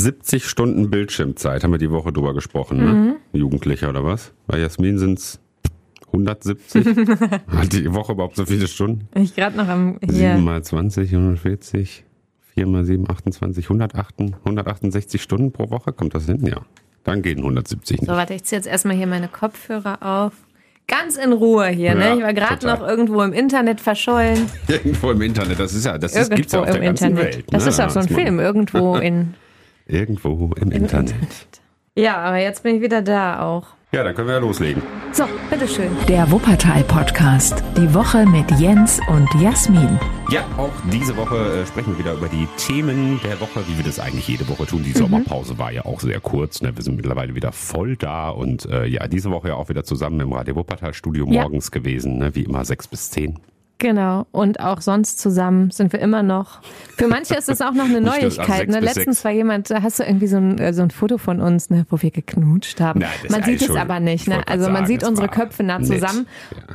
70 0.00 0.46
Stunden 0.46 0.90
Bildschirmzeit, 0.90 1.62
haben 1.62 1.72
wir 1.72 1.78
die 1.78 1.90
Woche 1.90 2.12
drüber 2.12 2.34
gesprochen, 2.34 2.78
ne? 2.78 2.92
Mhm. 3.32 3.38
Jugendlicher 3.38 3.88
oder 3.90 4.04
was? 4.04 4.32
Bei 4.46 4.58
Jasmin 4.58 4.98
sind's 4.98 5.40
170. 6.06 6.86
Hat 7.46 7.72
die 7.72 7.92
Woche 7.92 8.12
überhaupt 8.12 8.36
so 8.36 8.46
viele 8.46 8.66
Stunden? 8.66 9.08
Ich 9.14 9.34
gerade 9.36 9.56
noch 9.56 9.68
am 9.68 9.98
7 10.00 10.14
hier. 10.14 10.36
mal 10.38 10.62
20, 10.62 11.12
140, 11.12 12.04
4 12.54 12.66
mal 12.66 12.84
7, 12.84 13.08
28, 13.08 13.64
108, 13.66 14.20
168 14.20 15.22
Stunden 15.22 15.52
pro 15.52 15.70
Woche, 15.70 15.92
kommt 15.92 16.14
das 16.14 16.26
hin? 16.26 16.44
Ja. 16.46 16.62
Dann 17.04 17.22
gehen 17.22 17.38
170 17.38 18.00
nicht. 18.00 18.10
So, 18.10 18.16
warte, 18.16 18.34
ich 18.34 18.44
ziehe 18.44 18.58
jetzt 18.58 18.66
erstmal 18.66 18.96
hier 18.96 19.06
meine 19.06 19.28
Kopfhörer 19.28 20.02
auf. 20.02 20.32
Ganz 20.86 21.16
in 21.16 21.32
Ruhe 21.32 21.68
hier, 21.68 21.90
Ja, 21.90 21.94
ne? 21.94 22.16
Ich 22.16 22.22
war 22.22 22.34
gerade 22.34 22.66
noch 22.66 22.86
irgendwo 22.86 23.22
im 23.22 23.32
Internet 23.32 23.80
verschollen. 23.80 24.46
Irgendwo 24.68 25.12
im 25.12 25.22
Internet, 25.22 25.60
das 25.60 25.72
ist 25.72 25.86
ja, 25.86 25.96
das 25.96 26.16
ist, 26.16 26.34
gibt's 26.34 26.52
ja 26.52 26.60
auf 26.60 26.66
der 26.66 26.80
ganzen 26.80 27.10
Internet. 27.10 27.36
Welt. 27.36 27.44
das 27.50 27.64
ne? 27.64 27.70
ist 27.70 27.80
auch 27.80 27.90
so 27.90 28.00
ein 28.00 28.08
Film, 28.08 28.40
irgendwo 28.40 28.96
in. 28.96 29.34
Irgendwo 29.90 30.52
im 30.60 30.70
Internet. 30.70 31.14
Ja, 31.96 32.16
aber 32.18 32.38
jetzt 32.38 32.62
bin 32.62 32.76
ich 32.76 32.82
wieder 32.82 33.02
da 33.02 33.42
auch. 33.42 33.66
Ja, 33.92 34.04
dann 34.04 34.14
können 34.14 34.28
wir 34.28 34.34
ja 34.34 34.40
loslegen. 34.40 34.80
So, 35.10 35.24
bitteschön. 35.50 35.90
Der 36.08 36.30
Wuppertal-Podcast. 36.30 37.64
Die 37.76 37.92
Woche 37.92 38.24
mit 38.24 38.48
Jens 38.60 39.00
und 39.08 39.28
Jasmin. 39.42 39.98
Ja, 40.30 40.42
auch 40.56 40.70
diese 40.92 41.16
Woche 41.16 41.36
äh, 41.62 41.66
sprechen 41.66 41.94
wir 41.94 41.98
wieder 41.98 42.12
über 42.14 42.28
die 42.28 42.46
Themen 42.56 43.20
der 43.24 43.40
Woche, 43.40 43.66
wie 43.66 43.76
wir 43.76 43.84
das 43.84 43.98
eigentlich 43.98 44.28
jede 44.28 44.48
Woche 44.48 44.64
tun. 44.66 44.84
Die 44.84 44.92
Sommerpause 44.92 45.58
war 45.58 45.72
ja 45.72 45.84
auch 45.84 45.98
sehr 45.98 46.20
kurz. 46.20 46.62
Ne? 46.62 46.76
Wir 46.76 46.84
sind 46.84 46.94
mittlerweile 46.94 47.34
wieder 47.34 47.50
voll 47.50 47.96
da 47.96 48.28
und 48.30 48.64
äh, 48.66 48.86
ja, 48.86 49.08
diese 49.08 49.32
Woche 49.32 49.48
ja 49.48 49.54
auch 49.56 49.68
wieder 49.68 49.82
zusammen 49.82 50.20
im 50.20 50.32
Radio 50.32 50.54
Wuppertal 50.54 50.94
Studio 50.94 51.26
Ja. 51.28 51.42
morgens 51.42 51.72
gewesen, 51.72 52.18
ne? 52.18 52.32
wie 52.36 52.44
immer 52.44 52.64
sechs 52.64 52.86
bis 52.86 53.10
zehn. 53.10 53.40
Genau. 53.80 54.26
Und 54.30 54.60
auch 54.60 54.80
sonst 54.82 55.18
zusammen 55.18 55.70
sind 55.70 55.92
wir 55.92 56.00
immer 56.00 56.22
noch. 56.22 56.60
Für 56.96 57.08
manche 57.08 57.34
ist 57.34 57.48
es 57.48 57.62
auch 57.62 57.72
noch 57.72 57.86
eine 57.86 58.00
Neuigkeit. 58.00 58.68
Ne? 58.68 58.80
Letztens 58.80 59.24
war 59.24 59.30
jemand, 59.30 59.70
da 59.70 59.82
hast 59.82 59.98
du 59.98 60.04
irgendwie 60.04 60.26
so 60.26 60.36
ein, 60.36 60.58
äh, 60.58 60.72
so 60.74 60.82
ein 60.82 60.90
Foto 60.90 61.16
von 61.16 61.40
uns, 61.40 61.70
ne, 61.70 61.86
wo 61.88 62.00
wir 62.02 62.10
geknutscht 62.10 62.80
haben. 62.80 63.00
Nein, 63.00 63.10
man 63.30 63.42
sieht 63.42 63.62
es 63.62 63.74
aber 63.74 63.98
nicht. 63.98 64.22
Ich 64.22 64.28
Ne? 64.28 64.46
Also 64.46 64.66
man 64.66 64.76
sagen, 64.76 64.86
sieht 64.86 65.04
unsere 65.04 65.28
Köpfe 65.28 65.62
nah 65.62 65.78
nett. 65.78 65.88
zusammen. 65.88 66.26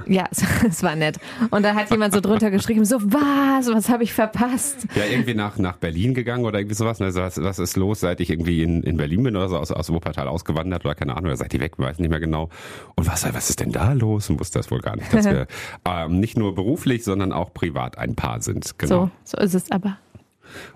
Ja, 0.08 0.26
es, 0.32 0.44
es 0.68 0.84
war 0.84 0.96
nett. 0.96 1.18
Und 1.52 1.64
da 1.64 1.76
hat 1.76 1.92
jemand 1.92 2.14
so 2.14 2.22
drunter 2.22 2.50
geschrieben, 2.50 2.86
so 2.86 2.98
was, 3.02 3.68
was 3.68 3.90
habe 3.90 4.04
ich 4.04 4.14
verpasst? 4.14 4.88
Ja, 4.96 5.04
irgendwie 5.06 5.36
nach, 5.36 5.58
nach 5.58 5.78
Berlin 5.78 6.14
gegangen 6.16 6.44
oder 6.46 6.60
irgendwie 6.60 6.76
sowas. 6.76 7.00
Ne? 7.00 7.06
Also 7.08 7.22
was, 7.22 7.42
was 7.42 7.60
ist 7.60 7.78
los, 7.78 8.00
seit 8.00 8.20
ich 8.20 8.32
irgendwie 8.32 8.64
in, 8.64 8.82
in 8.84 8.98
Berlin 8.98 9.24
bin 9.24 9.36
oder 9.36 9.48
so, 9.48 9.58
aus, 9.58 9.72
aus 9.72 9.92
Wuppertal 9.92 10.28
ausgewandert 10.28 10.86
oder 10.86 10.96
keine 10.96 11.14
Ahnung, 11.16 11.28
oder 11.28 11.38
seid 11.38 11.54
ihr 11.54 11.60
weg, 11.60 11.74
weiß 11.78 12.00
nicht 12.00 12.10
mehr 12.10 12.20
genau. 12.20 12.50
Und 12.96 13.08
was, 13.08 13.32
was 13.32 13.50
ist 13.50 13.60
denn 13.60 13.72
da 13.72 13.94
los? 13.94 14.30
Und 14.30 14.40
wusste 14.40 14.60
das 14.60 14.72
wohl 14.72 14.80
gar 14.80 14.96
nicht, 14.96 15.14
dass 15.14 15.26
wir 15.30 15.48
ähm, 15.86 16.20
nicht 16.20 16.38
nur 16.38 16.56
beruflich, 16.56 16.95
sondern 17.04 17.34
auch 17.34 17.54
privat 17.54 17.98
ein 17.98 18.16
Paar 18.16 18.42
sind. 18.42 18.78
Genau. 18.78 19.10
So, 19.24 19.38
so 19.38 19.44
ist 19.44 19.54
es 19.54 19.72
aber. 19.72 19.98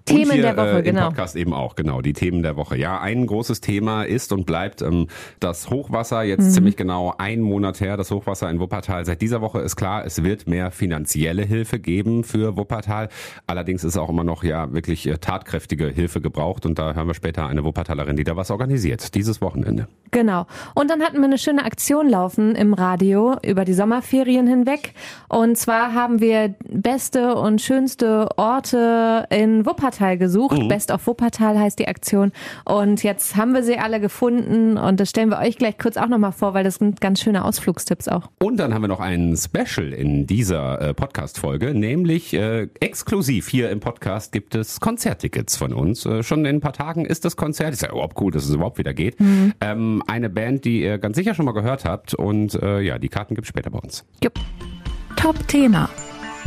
Themen 0.06 0.32
hier, 0.32 0.42
der 0.42 0.58
Woche, 0.58 0.78
äh, 0.78 0.80
im 0.80 0.96
genau. 0.96 1.08
Podcast 1.08 1.36
eben 1.36 1.54
auch, 1.54 1.76
genau, 1.76 2.02
die 2.02 2.14
Themen 2.14 2.42
der 2.44 2.56
Woche. 2.56 2.78
Ja, 2.78 3.00
ein 3.02 3.26
großes 3.28 3.62
Thema 3.62 4.04
ist 4.04 4.32
und 4.32 4.46
bleibt 4.46 4.82
ähm, 4.82 5.08
das 5.40 5.70
Hochwasser, 5.70 6.24
jetzt 6.24 6.46
Mhm. 6.46 6.50
ziemlich 6.52 6.76
genau 6.76 7.14
ein 7.18 7.42
Monat 7.42 7.82
her, 7.82 7.98
das 7.98 8.12
Hochwasser 8.12 8.50
in 8.50 8.60
Wuppertal. 8.60 9.06
Seit 9.06 9.22
dieser 9.22 9.42
Woche 9.42 9.60
ist 9.60 9.76
klar, 9.76 10.06
es 10.06 10.24
wird 10.24 10.48
mehr 10.48 10.72
finanzielle 10.72 11.44
Hilfe 11.44 11.80
geben 11.80 12.24
für 12.24 12.58
Wuppertal. 12.58 13.10
Allerdings 13.48 13.84
ist 13.84 13.98
auch 13.98 14.10
immer 14.10 14.24
noch 14.24 14.44
ja 14.44 14.72
wirklich 14.74 15.08
äh, 15.08 15.18
tatkräftige 15.18 15.88
Hilfe 15.88 16.22
gebraucht 16.22 16.66
und 16.66 16.80
da 16.80 16.94
hören 16.94 17.08
wir 17.08 17.14
später 17.14 17.48
eine 17.48 17.64
Wuppertalerin, 17.64 18.16
die 18.16 18.24
da 18.24 18.36
was 18.36 18.52
organisiert, 18.52 19.16
dieses 19.16 19.42
Wochenende. 19.42 19.88
Genau. 20.12 20.48
Und 20.74 20.90
dann 20.90 21.02
hatten 21.02 21.18
wir 21.18 21.26
eine 21.26 21.38
schöne 21.38 21.64
Aktion 21.66 22.10
laufen 22.10 22.56
im 22.56 22.74
Radio 22.74 23.38
über 23.46 23.64
die 23.66 23.74
Sommerferien 23.74 24.48
hinweg. 24.48 24.94
Und 25.28 25.58
zwar 25.58 25.94
haben 25.94 26.20
wir 26.20 26.56
beste 26.68 27.36
und 27.36 27.62
schönste 27.62 28.30
Orte 28.38 29.26
in 29.30 29.66
Wuppertal 29.66 29.69
gesucht. 30.18 30.68
Best 30.68 30.92
of 30.92 31.06
Wuppertal 31.08 31.60
heißt 31.60 31.80
die 31.80 31.88
Aktion. 31.88 32.32
Und 32.66 33.04
jetzt 33.04 33.36
haben 33.36 33.54
wir 33.54 33.64
sie 33.64 33.78
alle 33.78 34.00
gefunden 34.00 34.78
und 34.78 35.00
das 35.00 35.10
stellen 35.10 35.30
wir 35.30 35.40
euch 35.40 35.58
gleich 35.58 35.78
kurz 35.78 35.98
auch 35.98 36.08
nochmal 36.08 36.32
vor, 36.32 36.54
weil 36.54 36.64
das 36.64 36.76
sind 36.76 37.02
ganz 37.02 37.22
schöne 37.22 37.44
Ausflugstipps 37.46 38.08
auch. 38.08 38.30
Und 38.40 38.58
dann 38.58 38.74
haben 38.74 38.82
wir 38.82 38.88
noch 38.88 39.00
ein 39.00 39.36
Special 39.38 39.94
in 39.94 40.28
dieser 40.28 40.82
äh, 40.82 40.94
Podcast-Folge, 40.94 41.74
nämlich 41.74 42.34
äh, 42.34 42.68
exklusiv 42.80 43.48
hier 43.48 43.70
im 43.70 43.80
Podcast 43.80 44.32
gibt 44.32 44.56
es 44.56 44.80
Konzerttickets 44.80 45.58
von 45.58 45.74
uns. 45.74 46.06
Äh, 46.06 46.24
schon 46.24 46.46
in 46.46 46.58
ein 46.58 46.62
paar 46.62 46.74
Tagen 46.74 47.06
ist 47.06 47.26
das 47.26 47.36
Konzert. 47.36 47.74
Ist 47.74 47.82
ja 47.82 47.92
überhaupt 47.92 48.20
cool, 48.20 48.32
dass 48.32 48.46
es 48.46 48.54
überhaupt 48.54 48.78
wieder 48.78 48.94
geht. 48.94 49.18
Ähm, 49.62 50.04
eine 50.08 50.30
Band, 50.30 50.66
die 50.66 50.82
ihr 50.82 50.98
ganz 50.98 51.16
sicher 51.16 51.34
schon 51.34 51.46
mal 51.46 51.54
gehört 51.54 51.86
habt. 51.86 52.14
Und 52.14 52.56
äh, 52.56 52.82
ja, 52.82 53.00
die 53.00 53.10
Karten 53.10 53.36
gibt's 53.36 53.50
später 53.50 53.70
bei 53.70 53.80
uns. 53.80 54.06
Jupp. 54.24 54.40
Top-Thema. 55.16 55.90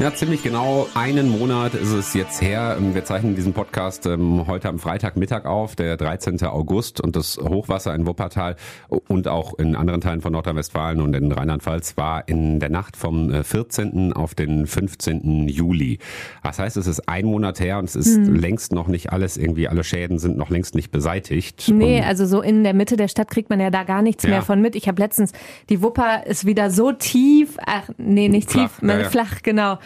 Ja, 0.02 0.12
ziemlich 0.12 0.42
genau 0.42 0.88
einen 0.94 1.28
Monat 1.30 1.74
ist 1.74 1.92
es 1.92 2.12
jetzt 2.12 2.42
her. 2.42 2.76
Wir 2.80 3.04
zeichnen 3.04 3.36
diesen 3.36 3.52
Podcast 3.52 4.04
ähm, 4.06 4.48
heute 4.48 4.68
am 4.68 4.80
Freitagmittag 4.80 5.44
auf, 5.44 5.76
der 5.76 5.96
13. 5.96 6.42
August. 6.42 7.00
Und 7.00 7.14
das 7.14 7.38
Hochwasser 7.38 7.94
in 7.94 8.04
Wuppertal 8.04 8.56
und 8.88 9.28
auch 9.28 9.56
in 9.60 9.76
anderen 9.76 10.00
Teilen 10.00 10.20
von 10.20 10.32
Nordrhein-Westfalen 10.32 11.00
und 11.00 11.14
in 11.14 11.30
Rheinland-Pfalz 11.30 11.96
war 11.96 12.26
in 12.26 12.58
der 12.58 12.68
Nacht 12.68 12.96
vom 12.96 13.30
äh, 13.32 13.44
14. 13.44 14.12
auf 14.12 14.34
den 14.34 14.66
15. 14.66 15.46
Juli. 15.46 16.00
Das 16.42 16.58
heißt, 16.58 16.76
es 16.78 16.88
ist 16.88 17.08
ein 17.08 17.24
Monat 17.24 17.60
her 17.60 17.78
und 17.78 17.84
es 17.84 17.94
ist 17.94 18.16
längst 18.26 18.72
noch 18.72 18.88
nicht 18.88 19.12
alles, 19.12 19.36
irgendwie 19.36 19.68
alle 19.68 19.84
Schäden 19.84 20.18
sind 20.18 20.36
noch 20.36 20.50
längst 20.50 20.74
nicht 20.74 20.90
beseitigt. 20.90 21.70
Nee, 21.72 21.98
und 21.98 22.06
also 22.06 22.26
so 22.26 22.42
in 22.42 22.64
der 22.64 22.74
Mitte 22.74 22.96
der 22.96 23.06
Stadt 23.06 23.30
kriegt 23.30 23.50
man 23.50 23.60
ja 23.60 23.70
da 23.70 23.84
gar 23.84 24.02
nichts 24.02 24.24
Ja. 24.24 24.30
mehr 24.30 24.42
von 24.42 24.60
mit. 24.60 24.74
Ich 24.74 24.88
habe 24.88 25.00
letztens, 25.00 25.30
die 25.68 25.80
Wupper 25.80 26.26
ist 26.26 26.44
wieder 26.44 26.72
so 26.72 26.90
tief, 26.90 27.56
ach 27.64 27.88
nee, 27.98 28.28
nicht 28.28 28.50
Flach, 28.50 28.62
tief, 28.62 28.82
ja, 28.82 28.98
ja. 28.98 29.08
flach, 29.08 29.42
genau. 29.44 29.78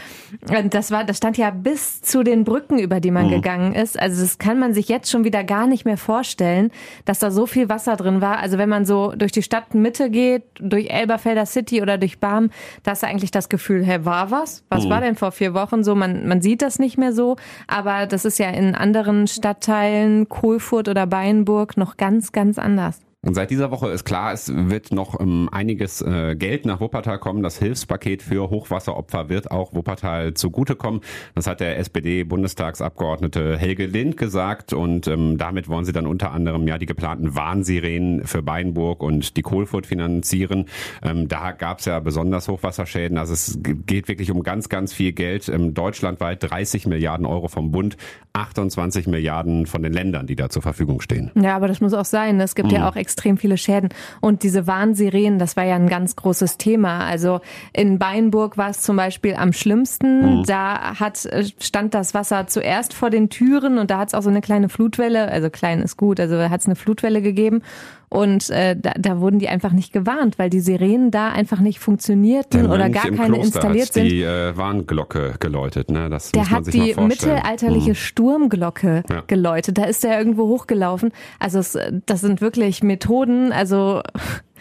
Und 0.49 0.75
das 0.75 0.91
war, 0.91 1.05
das 1.05 1.17
stand 1.19 1.37
ja 1.39 1.51
bis 1.51 2.01
zu 2.03 2.23
den 2.23 2.45
Brücken, 2.45 2.79
über 2.79 3.01
die 3.01 3.11
Mhm. 3.11 3.15
man 3.15 3.29
gegangen 3.31 3.75
ist. 3.75 3.99
Also 3.99 4.23
das 4.23 4.39
kann 4.39 4.59
man 4.59 4.75
sich 4.75 4.89
jetzt 4.89 5.11
schon 5.11 5.25
wieder 5.25 5.45
gar 5.45 5.67
nicht 5.67 5.85
mehr 5.85 5.97
vorstellen, 5.97 6.71
dass 7.05 7.19
da 7.19 7.31
so 7.31 7.47
viel 7.47 7.69
Wasser 7.69 7.97
drin 7.97 8.21
war. 8.21 8.39
Also 8.39 8.59
wenn 8.59 8.69
man 8.69 8.85
so 8.85 9.13
durch 9.17 9.33
die 9.33 9.43
Stadtmitte 9.43 10.11
geht, 10.11 10.43
durch 10.61 10.91
Elberfelder 10.91 11.47
City 11.47 11.83
oder 11.83 11.99
durch 11.99 12.19
Barm, 12.19 12.51
da 12.83 12.93
du 12.95 13.07
eigentlich 13.07 13.31
das 13.31 13.49
Gefühl, 13.49 13.85
hä, 13.85 14.01
war 14.03 14.31
was? 14.31 14.65
Was 14.69 14.85
Mhm. 14.85 14.91
war 14.91 15.01
denn 15.01 15.15
vor 15.17 15.33
vier 15.33 15.55
Wochen 15.55 15.85
so? 15.85 15.95
Man, 15.95 16.27
man 16.27 16.41
sieht 16.41 16.63
das 16.63 16.79
nicht 16.79 16.99
mehr 16.99 17.13
so, 17.13 17.37
aber 17.67 18.07
das 18.07 18.25
ist 18.25 18.39
ja 18.39 18.49
in 18.51 18.75
anderen 18.75 19.27
Stadtteilen, 19.27 20.29
Kohlfurt 20.29 20.89
oder 20.89 21.07
Beinburg, 21.07 21.77
noch 21.77 21.97
ganz, 21.97 22.33
ganz 22.33 22.59
anders. 22.59 23.01
Und 23.25 23.35
seit 23.35 23.51
dieser 23.51 23.73
Woche 23.73 23.89
ist 23.89 24.05
klar, 24.05 24.33
es 24.33 24.53
wird 24.55 24.93
noch 24.93 25.19
ähm, 25.21 25.49
einiges 25.51 26.01
äh, 26.01 26.37
Geld 26.37 26.65
nach 26.65 26.79
Wuppertal 26.79 27.19
kommen. 27.19 27.43
Das 27.43 27.59
Hilfspaket 27.59 28.23
für 28.23 28.51
Hochwasseropfer 28.51 29.29
wird 29.29 29.51
auch 29.51 29.75
Wuppertal 29.75 30.35
zugutekommen. 30.35 31.01
Das 31.35 31.49
hat 31.49 31.59
der 31.59 31.77
SPD-Bundestagsabgeordnete 31.79 33.59
Helge 33.59 33.87
Lind 33.87 34.17
gesagt. 34.17 34.73
Und 34.73 35.09
ähm, 35.09 35.39
damit 35.39 35.69
wollen 35.69 35.85
sie 35.85 35.91
dann 35.93 36.07
unter 36.07 36.31
anderem 36.31 36.69
ja 36.69 36.79
die 36.79 36.87
geplanten 36.87 37.35
Warnsirenen 37.35 38.25
für 38.27 38.43
Beinburg 38.43 39.03
und 39.03 39.37
die 39.37 39.43
Kohlfurt 39.43 39.87
finanzieren. 39.87 40.67
Ähm, 41.03 41.27
da 41.27 41.51
gab 41.51 41.81
es 41.81 41.87
ja 41.87 41.99
besonders 41.99 42.47
Hochwasserschäden. 42.47 43.19
Also 43.19 43.33
es 43.33 43.59
geht 43.87 44.07
wirklich 44.07 44.31
um 44.31 44.45
ganz, 44.45 44.69
ganz 44.69 44.93
viel 44.93 45.11
Geld. 45.13 45.49
Ähm, 45.49 45.75
deutschlandweit 45.75 46.49
30 46.49 46.87
Milliarden 46.87 47.27
Euro 47.27 47.49
vom 47.49 47.73
Bund, 47.73 47.97
28 48.35 49.09
Milliarden 49.09 49.67
von 49.67 49.83
den 49.83 49.93
Ländern, 49.93 50.29
die 50.29 50.37
da 50.37 50.49
zur 50.49 50.63
Verfügung 50.63 51.01
stehen. 51.01 51.33
Ja, 51.35 51.57
aber 51.57 51.67
das 51.67 51.81
muss 51.81 51.93
auch 51.93 52.05
sein. 52.05 52.39
Es 52.39 52.55
gibt 52.55 52.69
Mhm. 52.69 52.75
ja 52.77 52.89
auch 52.89 52.95
extrem 52.95 53.16
viele 53.37 53.57
Schäden. 53.57 53.91
Und 54.21 54.43
diese 54.43 54.67
Warnsirenen, 54.67 55.39
das 55.39 55.57
war 55.57 55.65
ja 55.65 55.75
ein 55.75 55.89
ganz 55.89 56.17
großes 56.17 56.59
Thema. 56.59 57.01
Also 57.07 57.41
in 57.73 57.99
Beinburg 57.99 58.57
war 58.57 58.71
es 58.71 58.83
zum 58.83 58.97
Beispiel 58.97 59.35
am 59.35 59.53
schlimmsten. 59.53 60.41
Mhm. 60.41 60.45
Da 60.45 60.99
hat, 61.01 61.25
äh, 61.27 61.45
stand 61.61 61.95
das 61.95 62.15
Wasser 62.15 62.47
zuerst 62.47 62.95
vor 62.95 63.11
den 63.11 63.29
Türen 63.29 63.79
und 63.79 63.91
da 63.91 63.99
hat 63.99 64.09
es 64.09 64.15
auch 64.15 64.23
so 64.23 64.31
eine 64.31 64.41
kleine 64.41 64.69
Flutwelle, 64.69 65.29
also 65.29 65.51
klein 65.51 65.81
ist 65.81 65.97
gut, 65.97 66.21
also 66.21 66.37
hat 66.39 66.61
es 66.61 66.67
eine 66.67 66.77
Flutwelle 66.77 67.23
gegeben. 67.23 67.63
Und 68.09 68.51
äh, 68.51 68.77
da, 68.79 68.93
da 68.97 69.21
wurden 69.21 69.39
die 69.41 69.49
einfach 69.49 69.73
nicht 69.73 69.93
gewarnt, 69.93 70.39
weil 70.39 70.49
die 70.49 70.61
Sirenen 70.61 71.11
da 71.11 71.31
einfach 71.33 71.59
nicht 71.61 71.81
funktionierten 71.81 72.63
Der 72.65 72.71
oder 72.73 72.89
gar 72.89 73.07
im 73.07 73.17
keine 73.17 73.35
Kloster 73.35 73.45
installiert 73.45 73.87
hat 73.89 73.95
sind. 73.95 74.05
die 74.11 74.23
äh, 74.23 74.57
Warnglocke 74.57 75.35
geläutet. 75.41 75.91
Ne? 75.91 76.09
Das 76.09 76.27
muss 76.27 76.33
Der 76.33 76.43
man 76.43 76.51
hat 76.51 76.65
sich 76.67 76.75
die 76.75 76.79
mal 76.81 76.95
vorstellen. 76.95 77.35
mittelalterliche 77.35 77.89
Hm. 77.89 77.95
Sturmglocke 77.97 79.03
Ja. 79.11 79.23
geläutet. 79.27 79.79
Da 79.79 79.85
ist 79.85 80.05
er 80.05 80.19
irgendwo 80.19 80.47
hochgelaufen. 80.49 81.11
Also 81.41 81.59
es, 81.59 81.77
das 82.07 82.21
sind 82.21 82.41
wirklich 82.41 82.83
Methoden. 82.83 83.53
Also 83.53 84.03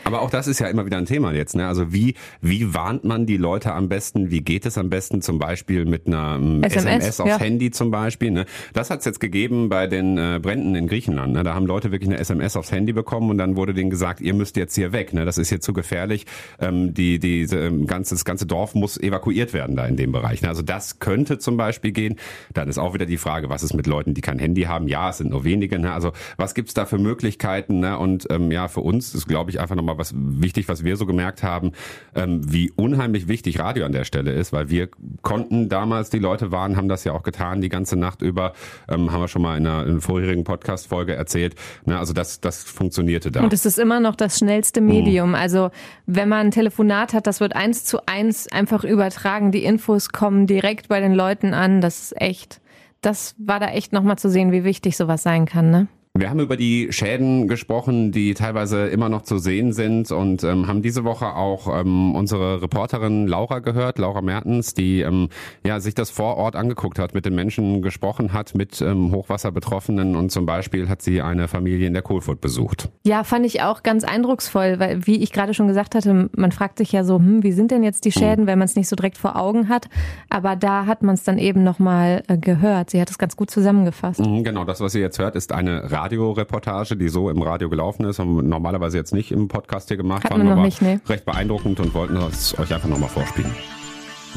Aber 0.05 0.21
auch 0.21 0.29
das 0.29 0.45
ist 0.45 0.59
ja 0.59 0.67
immer 0.67 0.85
wieder 0.85 0.97
ein 0.97 1.07
Thema 1.07 1.33
jetzt. 1.33 1.55
Ne? 1.55 1.67
Also 1.67 1.91
wie, 1.91 2.13
wie 2.39 2.75
warnt 2.75 3.03
man 3.05 3.25
die 3.25 3.37
Leute 3.37 3.73
am 3.73 3.89
besten? 3.89 4.29
Wie 4.29 4.41
geht 4.41 4.67
es 4.67 4.77
am 4.77 4.91
besten? 4.91 5.23
Zum 5.23 5.39
Beispiel 5.39 5.85
mit 5.85 6.05
einer 6.05 6.35
ähm, 6.39 6.61
SMS, 6.63 6.85
SMS, 6.85 7.19
aufs 7.19 7.29
ja. 7.31 7.39
Handy 7.39 7.71
zum 7.71 7.89
Beispiel. 7.89 8.29
Ne? 8.29 8.45
Das 8.73 8.91
hat 8.91 8.99
es 8.99 9.05
jetzt 9.05 9.19
gegeben 9.19 9.67
bei 9.67 9.87
den 9.87 10.19
äh, 10.19 10.39
Bränden 10.39 10.75
in 10.75 10.87
Griechenland. 10.87 11.33
Ne? 11.33 11.43
Da 11.43 11.55
haben 11.55 11.65
Leute 11.65 11.91
wirklich 11.91 12.07
eine 12.07 12.19
SMS 12.19 12.55
aufs 12.55 12.71
Handy 12.71 12.93
bekommen 12.93 13.31
und 13.31 13.39
dann 13.39 13.55
wurde 13.55 13.73
denen 13.73 13.89
gesagt, 13.89 14.21
ihr 14.21 14.35
müsst 14.35 14.57
jetzt 14.57 14.75
hier 14.75 14.93
weg. 14.93 15.11
Ne? 15.11 15.25
Das 15.25 15.39
ist 15.39 15.49
hier 15.49 15.59
zu 15.59 15.73
gefährlich. 15.73 16.27
Ähm, 16.59 16.93
die, 16.93 17.17
die, 17.17 17.41
ähm, 17.41 17.87
ganze, 17.87 18.13
das 18.13 18.25
ganze 18.25 18.45
Dorf 18.45 18.75
muss 18.75 18.97
evakuiert 18.97 19.53
werden 19.53 19.75
da 19.75 19.87
in 19.87 19.95
dem 19.95 20.11
Bereich. 20.11 20.43
Ne? 20.43 20.49
Also 20.49 20.61
das 20.61 20.99
könnte 20.99 21.39
zum 21.39 21.57
Beispiel 21.57 21.93
gehen. 21.93 22.17
Dann 22.53 22.69
ist 22.69 22.77
auch 22.77 22.93
wieder 22.93 23.07
die 23.07 23.17
Frage, 23.17 23.49
was 23.49 23.63
ist 23.63 23.73
mit 23.73 23.87
Leuten, 23.87 24.13
die 24.13 24.21
kein 24.21 24.37
Handy 24.37 24.63
haben? 24.63 24.87
Ja, 24.87 25.09
es 25.09 25.17
sind 25.17 25.31
nur 25.31 25.43
wenige. 25.45 25.79
Ne? 25.79 25.91
Also 25.91 26.11
was 26.37 26.53
gibt's 26.53 26.75
da 26.75 26.85
für 26.85 26.99
Möglichkeiten? 26.99 27.79
Ne? 27.79 27.97
Und 27.97 28.27
ähm, 28.29 28.51
ja, 28.51 28.67
für 28.67 28.81
uns 28.81 29.15
ist, 29.15 29.27
glaube 29.27 29.49
ich, 29.49 29.59
einfach 29.59 29.75
nochmal 29.75 29.94
aber 29.95 30.01
was 30.01 30.13
wichtig, 30.15 30.67
was 30.67 30.83
wir 30.83 30.97
so 30.97 31.05
gemerkt 31.05 31.43
haben, 31.43 31.71
ähm, 32.13 32.41
wie 32.51 32.71
unheimlich 32.75 33.27
wichtig 33.27 33.59
Radio 33.59 33.85
an 33.85 33.91
der 33.91 34.03
Stelle 34.03 34.31
ist, 34.31 34.53
weil 34.53 34.69
wir 34.69 34.89
konnten 35.21 35.69
damals, 35.69 36.09
die 36.09 36.19
Leute 36.19 36.51
waren, 36.51 36.77
haben 36.77 36.89
das 36.89 37.03
ja 37.03 37.13
auch 37.13 37.23
getan, 37.23 37.61
die 37.61 37.69
ganze 37.69 37.95
Nacht 37.95 38.21
über, 38.21 38.53
ähm, 38.89 39.11
haben 39.11 39.21
wir 39.21 39.27
schon 39.27 39.41
mal 39.41 39.57
in 39.57 39.65
einer, 39.65 39.83
in 39.83 39.91
einer 39.91 40.01
vorherigen 40.01 40.43
Podcast-Folge 40.43 41.15
erzählt. 41.15 41.55
Ne, 41.85 41.97
also 41.97 42.13
das, 42.13 42.41
das 42.41 42.63
funktionierte 42.63 43.31
da. 43.31 43.41
Und 43.43 43.53
es 43.53 43.65
ist 43.65 43.79
immer 43.79 43.99
noch 43.99 44.15
das 44.15 44.37
schnellste 44.37 44.81
Medium. 44.81 45.29
Mhm. 45.29 45.35
Also 45.35 45.71
wenn 46.05 46.29
man 46.29 46.47
ein 46.47 46.51
Telefonat 46.51 47.13
hat, 47.13 47.27
das 47.27 47.39
wird 47.39 47.55
eins 47.55 47.85
zu 47.85 48.05
eins 48.05 48.51
einfach 48.51 48.83
übertragen. 48.83 49.51
Die 49.51 49.63
Infos 49.63 50.09
kommen 50.09 50.47
direkt 50.47 50.89
bei 50.89 50.99
den 50.99 51.13
Leuten 51.13 51.53
an. 51.53 51.81
Das 51.81 52.01
ist 52.01 52.21
echt, 52.21 52.61
das 53.01 53.35
war 53.37 53.59
da 53.59 53.69
echt 53.69 53.93
nochmal 53.93 54.17
zu 54.17 54.29
sehen, 54.29 54.51
wie 54.51 54.63
wichtig 54.63 54.97
sowas 54.97 55.23
sein 55.23 55.45
kann, 55.45 55.69
ne? 55.71 55.87
Wir 56.17 56.29
haben 56.29 56.39
über 56.39 56.55
die 56.55 56.93
Schäden 56.93 57.49
gesprochen, 57.49 58.13
die 58.13 58.35
teilweise 58.35 58.87
immer 58.87 59.09
noch 59.09 59.23
zu 59.23 59.37
sehen 59.37 59.73
sind 59.73 60.13
und 60.13 60.45
ähm, 60.45 60.65
haben 60.65 60.81
diese 60.81 61.03
Woche 61.03 61.35
auch 61.35 61.67
ähm, 61.77 62.15
unsere 62.15 62.61
Reporterin 62.61 63.27
Laura 63.27 63.59
gehört, 63.59 63.99
Laura 63.99 64.21
Mertens, 64.21 64.73
die 64.73 65.01
ähm, 65.01 65.27
ja 65.65 65.81
sich 65.81 65.93
das 65.93 66.11
vor 66.11 66.37
Ort 66.37 66.55
angeguckt 66.55 66.99
hat, 66.99 67.15
mit 67.15 67.25
den 67.25 67.35
Menschen 67.35 67.81
gesprochen 67.81 68.31
hat, 68.31 68.55
mit 68.55 68.79
ähm, 68.79 69.11
Hochwasserbetroffenen 69.11 70.15
und 70.15 70.31
zum 70.31 70.45
Beispiel 70.45 70.87
hat 70.87 71.01
sie 71.01 71.21
eine 71.21 71.49
Familie 71.49 71.85
in 71.85 71.91
der 71.91 72.01
Kohlfurt 72.01 72.39
besucht. 72.39 72.87
Ja, 73.05 73.25
fand 73.25 73.45
ich 73.45 73.61
auch 73.63 73.83
ganz 73.83 74.05
eindrucksvoll, 74.05 74.79
weil 74.79 75.05
wie 75.05 75.21
ich 75.21 75.33
gerade 75.33 75.53
schon 75.53 75.67
gesagt 75.67 75.95
hatte, 75.95 76.29
man 76.33 76.53
fragt 76.53 76.77
sich 76.77 76.93
ja 76.93 77.03
so, 77.03 77.17
hm, 77.17 77.43
wie 77.43 77.51
sind 77.51 77.71
denn 77.71 77.83
jetzt 77.83 78.05
die 78.05 78.13
Schäden, 78.13 78.45
mhm. 78.45 78.47
wenn 78.47 78.59
man 78.59 78.67
es 78.67 78.77
nicht 78.77 78.87
so 78.87 78.95
direkt 78.95 79.17
vor 79.17 79.35
Augen 79.35 79.67
hat, 79.67 79.89
aber 80.29 80.55
da 80.55 80.85
hat 80.85 81.03
man 81.03 81.15
es 81.15 81.23
dann 81.23 81.37
eben 81.37 81.65
nochmal 81.65 82.23
äh, 82.29 82.37
gehört. 82.37 82.91
Sie 82.91 83.01
hat 83.01 83.09
es 83.09 83.17
ganz 83.17 83.35
gut 83.35 83.51
zusammengefasst. 83.51 84.21
Mhm, 84.21 84.45
genau, 84.45 84.63
das, 84.63 84.79
was 84.79 84.95
ihr 84.95 85.01
jetzt 85.01 85.19
hört, 85.19 85.35
ist 85.35 85.51
eine 85.51 85.91
Radioreportage, 86.05 86.95
die 86.95 87.09
so 87.09 87.31
im 87.31 87.41
Radio 87.41 87.67
gelaufen 87.67 88.05
ist. 88.05 88.19
Haben 88.19 88.35
wir 88.35 88.43
normalerweise 88.43 88.97
jetzt 88.97 89.13
nicht 89.13 89.31
im 89.31 89.47
Podcast 89.47 89.87
hier 89.87 89.97
gemacht. 89.97 90.25
Hatten 90.25 90.43
wir 90.43 90.55
noch 90.55 90.63
nicht, 90.63 90.81
nee. 90.81 90.99
recht 91.07 91.25
beeindruckend 91.25 91.79
und 91.79 91.95
wollten 91.95 92.15
das 92.15 92.57
euch 92.59 92.73
einfach 92.73 92.87
nochmal 92.87 93.09
vorspielen. 93.09 93.51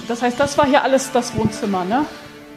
Das 0.06 0.22
heißt, 0.22 0.40
das 0.40 0.56
war 0.56 0.66
hier 0.66 0.82
alles 0.82 1.12
das 1.12 1.36
Wohnzimmer, 1.36 1.84
ne? 1.84 2.06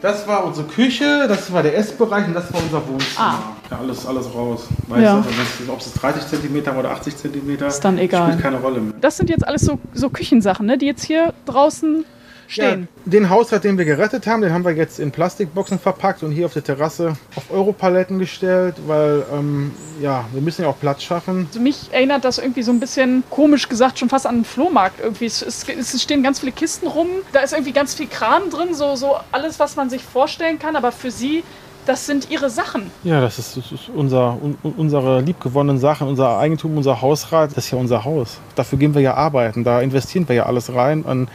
Das 0.00 0.26
war 0.26 0.44
unsere 0.44 0.66
Küche, 0.66 1.26
das 1.28 1.52
war 1.52 1.62
der 1.62 1.76
Essbereich 1.76 2.26
und 2.26 2.34
das 2.34 2.52
war 2.52 2.60
unser 2.60 2.88
Wohnzimmer. 2.88 3.20
Ah. 3.20 3.38
Ja, 3.70 3.78
alles, 3.78 4.06
alles 4.06 4.34
raus. 4.34 4.66
Weißt 4.88 5.02
ja. 5.02 5.24
du, 5.66 5.72
ob 5.72 5.80
es 5.80 5.92
30 5.92 6.26
cm 6.26 6.76
oder 6.76 6.90
80 6.92 7.16
cm 7.16 7.66
ist 7.66 7.80
dann 7.80 7.98
egal. 7.98 8.28
Spielt 8.28 8.42
keine 8.42 8.60
Rolle 8.60 8.80
mehr. 8.80 8.94
Das 9.00 9.18
sind 9.18 9.28
jetzt 9.28 9.46
alles 9.46 9.62
so, 9.62 9.78
so 9.92 10.08
Küchensachen, 10.08 10.66
ne, 10.66 10.78
die 10.78 10.86
jetzt 10.86 11.04
hier 11.04 11.34
draußen 11.44 12.04
stehen. 12.52 12.88
Ja, 13.04 13.10
den 13.10 13.30
Haushalt, 13.30 13.64
den 13.64 13.78
wir 13.78 13.84
gerettet 13.84 14.26
haben, 14.26 14.42
den 14.42 14.52
haben 14.52 14.64
wir 14.64 14.72
jetzt 14.72 15.00
in 15.00 15.10
Plastikboxen 15.10 15.78
verpackt 15.78 16.22
und 16.22 16.32
hier 16.32 16.46
auf 16.46 16.52
der 16.52 16.64
Terrasse 16.64 17.16
auf 17.34 17.50
Europaletten 17.50 18.18
gestellt, 18.18 18.76
weil 18.86 19.24
ähm, 19.32 19.72
ja, 20.00 20.24
wir 20.32 20.42
müssen 20.42 20.62
ja 20.62 20.68
auch 20.68 20.78
Platz 20.78 21.02
schaffen. 21.02 21.46
Also 21.48 21.60
mich 21.60 21.92
erinnert 21.92 22.24
das 22.24 22.38
irgendwie 22.38 22.62
so 22.62 22.72
ein 22.72 22.80
bisschen 22.80 23.24
komisch 23.30 23.68
gesagt 23.68 23.98
schon 23.98 24.08
fast 24.08 24.26
an 24.26 24.36
einen 24.36 24.44
Flohmarkt 24.44 25.00
irgendwie. 25.00 25.26
Es, 25.26 25.42
es, 25.42 25.66
es, 25.68 26.02
stehen 26.02 26.22
ganz 26.22 26.40
viele 26.40 26.52
Kisten 26.52 26.86
rum, 26.86 27.08
da 27.32 27.40
ist 27.40 27.52
irgendwie 27.52 27.72
ganz 27.72 27.94
viel 27.94 28.06
Kram 28.06 28.50
drin, 28.50 28.74
so, 28.74 28.96
so 28.96 29.16
alles, 29.30 29.58
was 29.58 29.76
man 29.76 29.90
sich 29.90 30.02
vorstellen 30.02 30.58
kann, 30.58 30.76
aber 30.76 30.92
für 30.92 31.10
sie 31.10 31.42
das 31.86 32.06
sind 32.06 32.30
ihre 32.30 32.48
Sachen. 32.48 32.90
Ja, 33.02 33.20
das 33.20 33.38
ist, 33.38 33.56
das 33.56 33.72
ist 33.72 33.90
unser, 33.92 34.38
un, 34.40 34.56
unsere 34.62 35.20
liebgewonnenen 35.20 35.80
Sachen, 35.80 36.06
unser 36.06 36.38
Eigentum, 36.38 36.76
unser 36.76 37.02
Hausrat. 37.02 37.56
Das 37.56 37.64
ist 37.64 37.72
ja 37.72 37.78
unser 37.78 38.04
Haus. 38.04 38.38
Dafür 38.54 38.78
gehen 38.78 38.94
wir 38.94 39.02
ja 39.02 39.14
arbeiten. 39.14 39.64
Da 39.64 39.80
investieren 39.80 40.28
wir 40.28 40.36
ja 40.36 40.46
alles 40.46 40.72
rein. 40.74 41.02
Und 41.02 41.28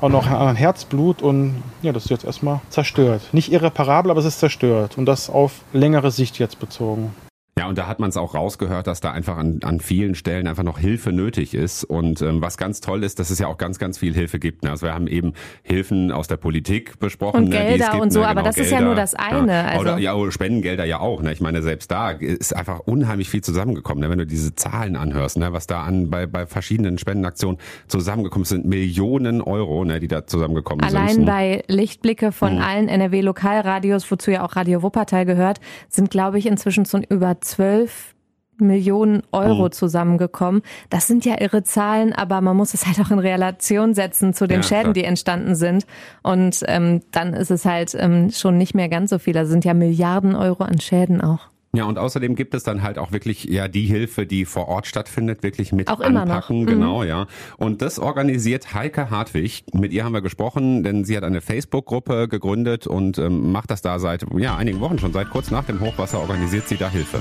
auch 0.00 0.08
noch 0.08 0.26
an 0.26 0.56
Herzblut 0.56 1.22
und 1.22 1.62
ja, 1.82 1.92
das 1.92 2.04
ist 2.04 2.10
jetzt 2.10 2.24
erstmal 2.24 2.60
zerstört. 2.70 3.22
Nicht 3.32 3.52
irreparabel, 3.52 4.10
aber 4.10 4.20
es 4.20 4.26
ist 4.26 4.40
zerstört 4.40 4.98
und 4.98 5.06
das 5.06 5.30
auf 5.30 5.52
längere 5.72 6.10
Sicht 6.10 6.38
jetzt 6.38 6.58
bezogen. 6.58 7.14
Ja, 7.58 7.68
und 7.68 7.78
da 7.78 7.86
hat 7.86 8.00
man 8.00 8.10
es 8.10 8.18
auch 8.18 8.34
rausgehört, 8.34 8.86
dass 8.86 9.00
da 9.00 9.12
einfach 9.12 9.38
an, 9.38 9.60
an 9.62 9.80
vielen 9.80 10.14
Stellen 10.14 10.46
einfach 10.46 10.62
noch 10.62 10.78
Hilfe 10.78 11.10
nötig 11.10 11.54
ist. 11.54 11.84
Und 11.84 12.20
ähm, 12.20 12.42
was 12.42 12.58
ganz 12.58 12.82
toll 12.82 13.02
ist, 13.02 13.18
dass 13.18 13.30
es 13.30 13.38
ja 13.38 13.46
auch 13.46 13.56
ganz, 13.56 13.78
ganz 13.78 13.96
viel 13.96 14.12
Hilfe 14.12 14.38
gibt. 14.38 14.62
Ne? 14.62 14.70
Also 14.72 14.84
wir 14.84 14.92
haben 14.92 15.06
eben 15.06 15.32
Hilfen 15.62 16.12
aus 16.12 16.28
der 16.28 16.36
Politik 16.36 16.98
besprochen. 16.98 17.44
Und 17.44 17.50
Gelder 17.52 17.86
ne, 17.86 17.90
gibt, 17.92 18.02
und 18.02 18.12
so, 18.12 18.20
ne, 18.20 18.26
genau, 18.26 18.30
aber 18.30 18.42
das 18.42 18.56
Gelder, 18.56 18.68
ist 18.68 18.72
ja 18.74 18.80
nur 18.82 18.94
das 18.94 19.14
eine. 19.14 19.50
Ja, 19.50 19.64
also. 19.68 19.80
Oder 19.80 19.96
ja, 19.96 20.30
Spendengelder 20.30 20.84
ja 20.84 21.00
auch. 21.00 21.22
Ne? 21.22 21.32
Ich 21.32 21.40
meine, 21.40 21.62
selbst 21.62 21.90
da 21.90 22.10
ist 22.10 22.54
einfach 22.54 22.80
unheimlich 22.80 23.30
viel 23.30 23.42
zusammengekommen. 23.42 24.04
Ne? 24.04 24.10
Wenn 24.10 24.18
du 24.18 24.26
diese 24.26 24.54
Zahlen 24.54 24.94
anhörst, 24.94 25.38
ne? 25.38 25.54
was 25.54 25.66
da 25.66 25.82
an 25.82 26.10
bei, 26.10 26.26
bei 26.26 26.44
verschiedenen 26.44 26.98
Spendenaktionen 26.98 27.58
zusammengekommen 27.88 28.44
sind, 28.44 28.66
Millionen 28.66 29.40
Euro, 29.40 29.82
ne? 29.86 29.98
die 29.98 30.08
da 30.08 30.26
zusammengekommen 30.26 30.84
Allein 30.84 31.08
sind. 31.08 31.26
Allein 31.26 31.56
bei 31.56 31.64
Lichtblicke 31.68 32.32
von 32.32 32.56
mhm. 32.56 32.60
allen 32.60 32.88
NRW-Lokalradios, 32.88 34.10
wozu 34.10 34.30
ja 34.30 34.44
auch 34.44 34.56
Radio 34.56 34.82
Wuppertal 34.82 35.24
gehört, 35.24 35.60
sind, 35.88 36.10
glaube 36.10 36.38
ich, 36.38 36.44
inzwischen 36.44 36.84
schon 36.84 37.02
über 37.02 37.40
12 37.46 38.14
Millionen 38.58 39.22
Euro 39.32 39.64
mhm. 39.64 39.72
zusammengekommen. 39.72 40.62
Das 40.90 41.06
sind 41.06 41.24
ja 41.24 41.40
irre 41.40 41.62
Zahlen, 41.62 42.12
aber 42.12 42.40
man 42.40 42.56
muss 42.56 42.74
es 42.74 42.86
halt 42.86 42.98
auch 43.00 43.10
in 43.10 43.18
Relation 43.18 43.94
setzen 43.94 44.34
zu 44.34 44.46
den 44.46 44.62
ja, 44.62 44.62
Schäden, 44.62 44.82
klar. 44.82 44.94
die 44.94 45.04
entstanden 45.04 45.54
sind. 45.54 45.86
Und 46.22 46.62
ähm, 46.66 47.02
dann 47.12 47.34
ist 47.34 47.50
es 47.50 47.64
halt 47.64 47.94
ähm, 47.98 48.30
schon 48.30 48.56
nicht 48.58 48.74
mehr 48.74 48.88
ganz 48.88 49.10
so 49.10 49.18
viel. 49.18 49.34
Da 49.34 49.44
sind 49.44 49.64
ja 49.64 49.74
Milliarden 49.74 50.34
Euro 50.34 50.64
an 50.64 50.80
Schäden 50.80 51.20
auch. 51.20 51.48
Ja, 51.76 51.84
und 51.84 51.98
außerdem 51.98 52.34
gibt 52.34 52.54
es 52.54 52.62
dann 52.62 52.82
halt 52.82 52.98
auch 52.98 53.12
wirklich 53.12 53.44
ja 53.44 53.68
die 53.68 53.82
Hilfe, 53.82 54.26
die 54.26 54.46
vor 54.46 54.68
Ort 54.68 54.86
stattfindet, 54.86 55.42
wirklich 55.42 55.72
mit 55.72 55.88
auch 55.88 56.00
anpacken, 56.00 56.62
immer 56.62 56.64
noch. 56.64 56.72
genau, 56.72 57.02
mhm. 57.02 57.08
ja. 57.08 57.26
Und 57.58 57.82
das 57.82 57.98
organisiert 57.98 58.72
Heike 58.72 59.10
Hartwig. 59.10 59.64
Mit 59.74 59.92
ihr 59.92 60.04
haben 60.04 60.12
wir 60.12 60.22
gesprochen, 60.22 60.82
denn 60.82 61.04
sie 61.04 61.16
hat 61.16 61.24
eine 61.24 61.40
Facebook-Gruppe 61.40 62.28
gegründet 62.28 62.86
und 62.86 63.18
ähm, 63.18 63.52
macht 63.52 63.70
das 63.70 63.82
da 63.82 63.98
seit 63.98 64.24
ja 64.38 64.56
einigen 64.56 64.80
Wochen 64.80 64.98
schon, 64.98 65.12
seit 65.12 65.28
kurz 65.30 65.50
nach 65.50 65.64
dem 65.64 65.80
Hochwasser 65.80 66.18
organisiert 66.18 66.66
sie 66.66 66.76
da 66.76 66.88
Hilfe. 66.88 67.20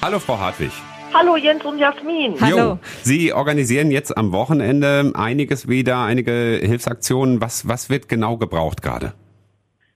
Hallo 0.00 0.18
Frau 0.18 0.38
Hartwig. 0.38 0.72
Hallo 1.12 1.36
Jens 1.36 1.64
und 1.64 1.78
Jasmin. 1.78 2.34
Hallo. 2.40 2.56
Jo, 2.56 2.78
Sie 3.02 3.32
organisieren 3.32 3.90
jetzt 3.90 4.16
am 4.16 4.32
Wochenende 4.32 5.12
einiges 5.14 5.68
wieder, 5.68 6.02
einige 6.02 6.58
Hilfsaktionen. 6.60 7.40
Was, 7.40 7.68
was 7.68 7.88
wird 7.88 8.08
genau 8.08 8.36
gebraucht 8.36 8.82
gerade? 8.82 9.12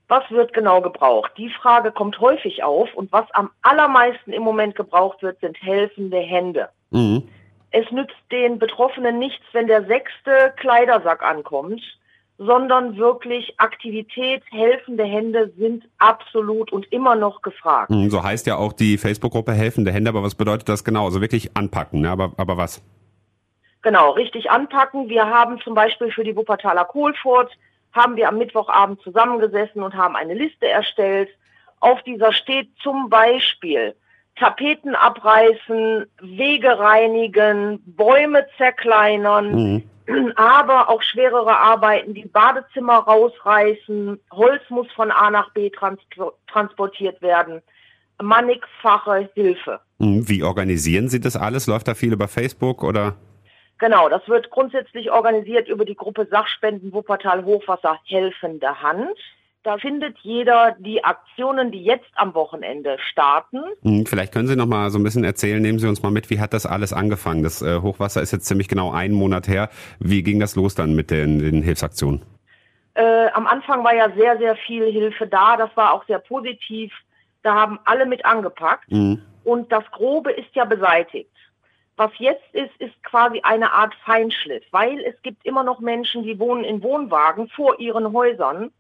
Was 0.09 0.29
wird 0.31 0.53
genau 0.55 0.81
gebraucht? 0.81 1.33
Die 1.37 1.51
Frage 1.51 1.93
kommt 1.93 2.19
häufig 2.19 2.65
auf 2.65 2.93
und 2.95 3.13
was 3.13 3.31
am 3.33 3.51
allermeisten 3.63 4.33
im 4.33 4.43
Moment 4.43 4.75
gebraucht 4.75 5.23
wird, 5.23 5.39
sind 5.41 5.61
helfende 5.63 6.19
Hände. 6.19 6.71
Mhm. 6.91 7.29
Es 7.71 7.91
nützt 7.91 8.17
den 8.33 8.59
Betroffenen 8.59 9.19
nichts, 9.19 9.45
wenn 9.53 9.67
der 9.67 9.85
sechste 9.85 10.55
Kleidersack 10.57 11.23
ankommt 11.23 11.83
sondern 12.39 12.97
wirklich 12.97 13.55
Aktivität, 13.59 14.45
helfende 14.51 15.05
Hände 15.05 15.53
sind 15.59 15.85
absolut 15.99 16.73
und 16.73 16.91
immer 16.93 17.17
noch 17.17 17.43
gefragt. 17.43 17.91
Hm, 17.91 18.11
so 18.11 18.23
heißt 18.23 18.47
ja 18.47 18.57
auch 18.57 18.73
die 18.73 18.97
Facebook-Gruppe 18.97 19.53
Helfende 19.53 19.91
Hände, 19.91 20.09
aber 20.09 20.23
was 20.23 20.37
bedeutet 20.37 20.69
das 20.69 20.85
genau? 20.85 21.07
Also 21.07 21.21
wirklich 21.21 21.57
anpacken, 21.57 22.03
ne? 22.03 22.11
aber, 22.11 22.33
aber 22.37 22.57
was? 22.57 22.81
Genau, 23.83 24.11
richtig 24.13 24.51
anpacken. 24.51 25.09
Wir 25.09 25.27
haben 25.27 25.61
zum 25.61 25.75
Beispiel 25.75 26.13
für 26.13 26.25
die 26.25 26.37
Wuppertaler 26.37 26.85
Kohlfurt, 26.85 27.51
haben 27.93 28.17
wir 28.17 28.29
am 28.29 28.39
Mittwochabend 28.39 29.01
zusammengesessen 29.03 29.83
und 29.83 29.95
haben 29.95 30.17
eine 30.17 30.35
Liste 30.35 30.69
erstellt. 30.69 31.29
Auf 31.81 32.03
dieser 32.03 32.33
steht 32.33 32.71
zum 32.83 33.09
Beispiel 33.09 33.95
Tapeten 34.37 34.95
abreißen, 34.95 36.07
Wege 36.21 36.79
reinigen, 36.79 37.81
Bäume 37.87 38.47
zerkleinern, 38.57 39.55
mhm 39.55 39.83
aber 40.37 40.89
auch 40.89 41.03
schwerere 41.03 41.59
Arbeiten, 41.59 42.15
die 42.15 42.27
Badezimmer 42.27 42.99
rausreißen, 42.99 44.19
Holz 44.33 44.63
muss 44.71 44.91
von 44.93 45.11
A 45.11 45.31
nach 45.31 45.53
B 45.53 45.71
transportiert 45.71 47.21
werden, 47.21 47.61
mannigfache 48.21 49.29
Hilfe. 49.35 49.81
Hm, 50.01 50.29
wie 50.29 50.43
organisieren 50.43 51.09
Sie 51.09 51.21
das 51.21 51.37
alles? 51.37 51.67
Läuft 51.67 51.89
da 51.89 51.95
viel 51.95 52.13
über 52.13 52.29
Facebook 52.29 52.83
oder? 52.83 53.17
Genau, 53.79 54.09
das 54.09 54.27
wird 54.29 54.51
grundsätzlich 54.51 55.11
organisiert 55.11 55.69
über 55.69 55.85
die 55.85 55.95
Gruppe 55.95 56.27
Sachspenden 56.31 56.93
Wuppertal 56.93 57.45
Hochwasser 57.45 57.99
Helfende 58.05 58.83
Hand. 58.83 59.17
Da 59.63 59.77
findet 59.77 60.17
jeder 60.21 60.77
die 60.79 61.05
Aktionen, 61.05 61.71
die 61.71 61.83
jetzt 61.83 62.09
am 62.15 62.35
Wochenende 62.35 62.97
starten. 63.11 63.61
Hm, 63.83 64.07
vielleicht 64.07 64.33
können 64.33 64.49
Sie 64.49 64.57
noch 64.57 64.67
mal 64.67 64.91
so 64.91 64.99
ein 64.99 65.03
bisschen 65.03 65.25
erzählen, 65.25 65.61
nehmen 65.61 65.79
Sie 65.79 65.89
uns 65.89 66.03
mal 66.03 66.11
mit, 66.11 66.31
wie 66.31 66.41
hat 66.41 66.55
das 66.55 66.65
alles 66.65 66.93
angefangen? 66.93 67.43
Das 67.43 67.61
äh, 67.61 67.81
Hochwasser 67.81 68.23
ist 68.23 68.33
jetzt 68.33 68.47
ziemlich 68.47 68.69
genau 68.69 68.93
einen 68.93 69.15
Monat 69.15 69.47
her. 69.47 69.69
Wie 69.99 70.23
ging 70.23 70.41
das 70.41 70.57
los 70.57 70.75
dann 70.75 70.95
mit 70.95 71.11
den, 71.11 71.39
den 71.39 71.63
Hilfsaktionen? 71.63 72.23
Äh, 72.95 73.29
am 73.33 73.47
Anfang 73.47 73.85
war 73.85 73.95
ja 73.95 74.11
sehr, 74.17 74.39
sehr 74.39 74.57
viel 74.57 74.91
Hilfe 74.91 75.27
da. 75.27 75.57
Das 75.57 75.71
war 75.77 75.93
auch 75.93 76.05
sehr 76.07 76.19
positiv. 76.19 76.93
Da 77.43 77.55
haben 77.55 77.79
alle 77.85 78.07
mit 78.07 78.25
angepackt. 78.25 78.91
Mhm. 78.91 79.23
Und 79.45 79.71
das 79.71 79.85
Grobe 79.91 80.33
ist 80.33 80.55
ja 80.55 80.65
beseitigt. 80.65 81.31
Was 81.99 82.13
jetzt 82.19 82.55
ist, 82.55 82.71
ist 82.79 83.03
quasi 83.03 83.41
eine 83.43 83.73
Art 83.73 83.93
Feinschliff, 84.05 84.63
weil 84.71 85.01
es 85.01 85.21
gibt 85.23 85.45
immer 85.45 85.65
noch 85.65 85.81
Menschen, 85.81 86.23
die 86.23 86.39
wohnen 86.39 86.63
in 86.63 86.81
Wohnwagen 86.81 87.49
vor 87.49 87.81
ihren 87.81 88.13
Häusern 88.13 88.71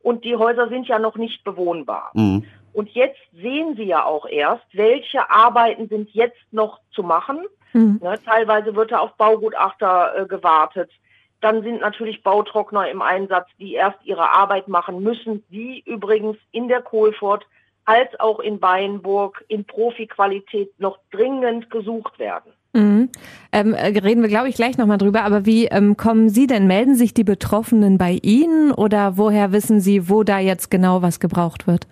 und 0.00 0.24
die 0.24 0.36
Häuser 0.36 0.68
sind 0.68 0.86
ja 0.86 1.00
noch 1.00 1.16
nicht 1.16 1.42
bewohnbar. 1.42 2.12
Mhm. 2.14 2.44
Und 2.72 2.88
jetzt 2.90 3.18
sehen 3.32 3.74
Sie 3.74 3.82
ja 3.82 4.04
auch 4.04 4.26
erst, 4.26 4.64
welche 4.74 5.28
Arbeiten 5.28 5.88
sind 5.88 6.10
jetzt 6.10 6.38
noch 6.52 6.78
zu 6.92 7.02
machen. 7.02 7.40
Mhm. 7.72 7.98
Ne, 8.00 8.16
teilweise 8.24 8.76
wird 8.76 8.92
da 8.92 9.00
auf 9.00 9.16
Baugutachter 9.16 10.16
äh, 10.16 10.26
gewartet. 10.26 10.92
Dann 11.40 11.64
sind 11.64 11.80
natürlich 11.80 12.22
Bautrockner 12.22 12.88
im 12.88 13.02
Einsatz, 13.02 13.48
die 13.58 13.74
erst 13.74 13.98
ihre 14.04 14.32
Arbeit 14.32 14.68
machen 14.68 15.02
müssen, 15.02 15.44
die 15.50 15.82
übrigens 15.84 16.36
in 16.52 16.68
der 16.68 16.82
Kohlfurt 16.82 17.44
als 17.86 18.08
auch 18.20 18.38
in 18.38 18.60
Beinburg 18.60 19.44
in 19.48 19.64
Profiqualität 19.64 20.78
noch 20.78 21.00
dringend 21.10 21.70
gesucht 21.70 22.20
werden. 22.20 22.52
Mhm. 22.72 23.10
Ähm, 23.52 23.74
äh, 23.74 23.86
reden 23.98 24.22
wir, 24.22 24.28
glaube 24.28 24.48
ich, 24.48 24.56
gleich 24.56 24.76
nochmal 24.76 24.98
drüber. 24.98 25.22
Aber 25.22 25.46
wie 25.46 25.66
ähm, 25.66 25.96
kommen 25.96 26.28
Sie 26.28 26.46
denn? 26.46 26.66
Melden 26.66 26.94
sich 26.94 27.14
die 27.14 27.24
Betroffenen 27.24 27.98
bei 27.98 28.18
Ihnen 28.22 28.72
oder 28.72 29.16
woher 29.16 29.52
wissen 29.52 29.80
Sie, 29.80 30.08
wo 30.08 30.22
da 30.22 30.38
jetzt 30.38 30.70
genau 30.70 31.02
was 31.02 31.20
gebraucht 31.20 31.66
wird? 31.66 31.86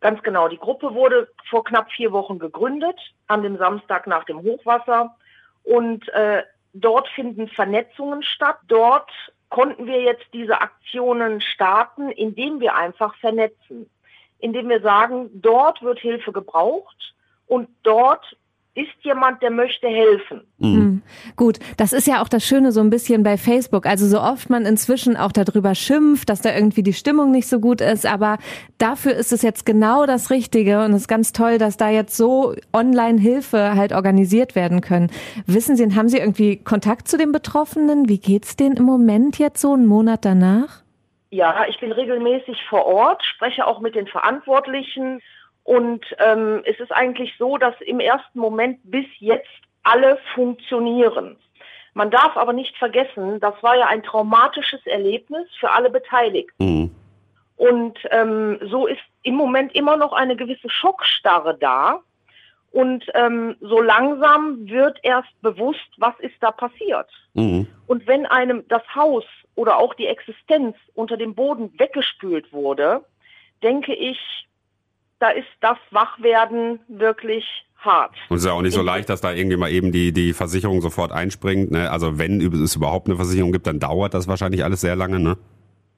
Ganz 0.00 0.22
genau. 0.22 0.48
Die 0.48 0.56
Gruppe 0.56 0.94
wurde 0.94 1.28
vor 1.48 1.62
knapp 1.62 1.90
vier 1.92 2.10
Wochen 2.12 2.38
gegründet, 2.38 2.98
an 3.26 3.42
dem 3.42 3.58
Samstag 3.58 4.06
nach 4.06 4.24
dem 4.24 4.42
Hochwasser. 4.42 5.14
Und 5.62 6.08
äh, 6.08 6.42
dort 6.72 7.06
finden 7.08 7.48
Vernetzungen 7.48 8.22
statt. 8.22 8.56
Dort 8.66 9.10
konnten 9.50 9.86
wir 9.86 10.00
jetzt 10.00 10.26
diese 10.32 10.60
Aktionen 10.60 11.40
starten, 11.40 12.10
indem 12.10 12.60
wir 12.60 12.74
einfach 12.74 13.14
vernetzen. 13.16 13.90
Indem 14.38 14.70
wir 14.70 14.80
sagen, 14.80 15.28
dort 15.34 15.82
wird 15.82 15.98
Hilfe 15.98 16.32
gebraucht 16.32 17.14
und 17.46 17.68
dort 17.82 18.36
ist 18.74 18.94
jemand, 19.02 19.42
der 19.42 19.50
möchte 19.50 19.88
helfen. 19.88 20.42
Mhm. 20.58 21.02
Gut, 21.36 21.58
das 21.76 21.92
ist 21.92 22.06
ja 22.06 22.22
auch 22.22 22.28
das 22.28 22.44
Schöne 22.44 22.70
so 22.70 22.80
ein 22.80 22.90
bisschen 22.90 23.22
bei 23.24 23.36
Facebook. 23.36 23.84
Also 23.84 24.06
so 24.06 24.20
oft 24.20 24.48
man 24.48 24.64
inzwischen 24.64 25.16
auch 25.16 25.32
darüber 25.32 25.74
schimpft, 25.74 26.28
dass 26.28 26.40
da 26.40 26.54
irgendwie 26.54 26.84
die 26.84 26.92
Stimmung 26.92 27.32
nicht 27.32 27.48
so 27.48 27.58
gut 27.58 27.80
ist, 27.80 28.06
aber 28.06 28.38
dafür 28.78 29.14
ist 29.14 29.32
es 29.32 29.42
jetzt 29.42 29.66
genau 29.66 30.06
das 30.06 30.30
Richtige 30.30 30.84
und 30.84 30.92
es 30.92 31.02
ist 31.02 31.08
ganz 31.08 31.32
toll, 31.32 31.58
dass 31.58 31.76
da 31.76 31.90
jetzt 31.90 32.16
so 32.16 32.54
Online-Hilfe 32.72 33.74
halt 33.74 33.92
organisiert 33.92 34.54
werden 34.54 34.80
können. 34.80 35.10
Wissen 35.46 35.74
Sie, 35.74 35.84
haben 35.96 36.08
Sie 36.08 36.18
irgendwie 36.18 36.62
Kontakt 36.62 37.08
zu 37.08 37.18
den 37.18 37.32
Betroffenen? 37.32 38.08
Wie 38.08 38.18
geht's 38.18 38.54
denen 38.54 38.76
im 38.76 38.84
Moment 38.84 39.38
jetzt 39.38 39.60
so 39.60 39.72
einen 39.72 39.86
Monat 39.86 40.24
danach? 40.24 40.82
Ja, 41.30 41.64
ich 41.68 41.78
bin 41.78 41.92
regelmäßig 41.92 42.64
vor 42.68 42.86
Ort, 42.86 43.24
spreche 43.24 43.66
auch 43.66 43.80
mit 43.80 43.94
den 43.94 44.08
Verantwortlichen 44.08 45.20
und 45.70 46.04
ähm, 46.18 46.62
es 46.64 46.80
ist 46.80 46.90
eigentlich 46.90 47.32
so, 47.38 47.56
dass 47.56 47.80
im 47.82 48.00
ersten 48.00 48.40
Moment 48.40 48.80
bis 48.82 49.06
jetzt 49.20 49.46
alle 49.84 50.18
funktionieren. 50.34 51.36
Man 51.94 52.10
darf 52.10 52.36
aber 52.36 52.52
nicht 52.52 52.76
vergessen, 52.76 53.38
das 53.38 53.54
war 53.62 53.76
ja 53.76 53.86
ein 53.86 54.02
traumatisches 54.02 54.84
Erlebnis 54.84 55.46
für 55.60 55.70
alle 55.70 55.88
Beteiligten. 55.88 56.64
Mhm. 56.64 56.90
Und 57.56 58.00
ähm, 58.10 58.58
so 58.68 58.88
ist 58.88 58.98
im 59.22 59.36
Moment 59.36 59.72
immer 59.76 59.96
noch 59.96 60.12
eine 60.12 60.34
gewisse 60.34 60.68
Schockstarre 60.68 61.56
da. 61.56 62.00
Und 62.72 63.04
ähm, 63.14 63.54
so 63.60 63.80
langsam 63.80 64.68
wird 64.68 64.98
erst 65.04 65.40
bewusst, 65.40 65.88
was 65.98 66.18
ist 66.18 66.34
da 66.40 66.50
passiert. 66.50 67.08
Mhm. 67.34 67.68
Und 67.86 68.08
wenn 68.08 68.26
einem 68.26 68.66
das 68.66 68.82
Haus 68.96 69.24
oder 69.54 69.78
auch 69.78 69.94
die 69.94 70.08
Existenz 70.08 70.76
unter 70.94 71.16
dem 71.16 71.36
Boden 71.36 71.72
weggespült 71.78 72.52
wurde, 72.52 73.04
denke 73.62 73.94
ich, 73.94 74.18
da 75.20 75.30
ist 75.30 75.48
das 75.60 75.76
Wachwerden 75.90 76.80
wirklich 76.88 77.44
hart. 77.78 78.14
Und 78.28 78.36
es 78.36 78.42
ist 78.42 78.48
ja 78.48 78.54
auch 78.54 78.62
nicht 78.62 78.74
so 78.74 78.82
leicht, 78.82 79.08
dass 79.08 79.20
da 79.20 79.32
irgendwie 79.32 79.56
mal 79.56 79.70
eben 79.70 79.92
die, 79.92 80.12
die 80.12 80.32
Versicherung 80.32 80.80
sofort 80.80 81.12
einspringt. 81.12 81.70
Ne? 81.70 81.90
Also 81.90 82.18
wenn 82.18 82.40
es 82.40 82.76
überhaupt 82.76 83.06
eine 83.06 83.16
Versicherung 83.16 83.52
gibt, 83.52 83.66
dann 83.66 83.78
dauert 83.78 84.14
das 84.14 84.28
wahrscheinlich 84.28 84.64
alles 84.64 84.80
sehr 84.80 84.96
lange, 84.96 85.20
ne? 85.20 85.36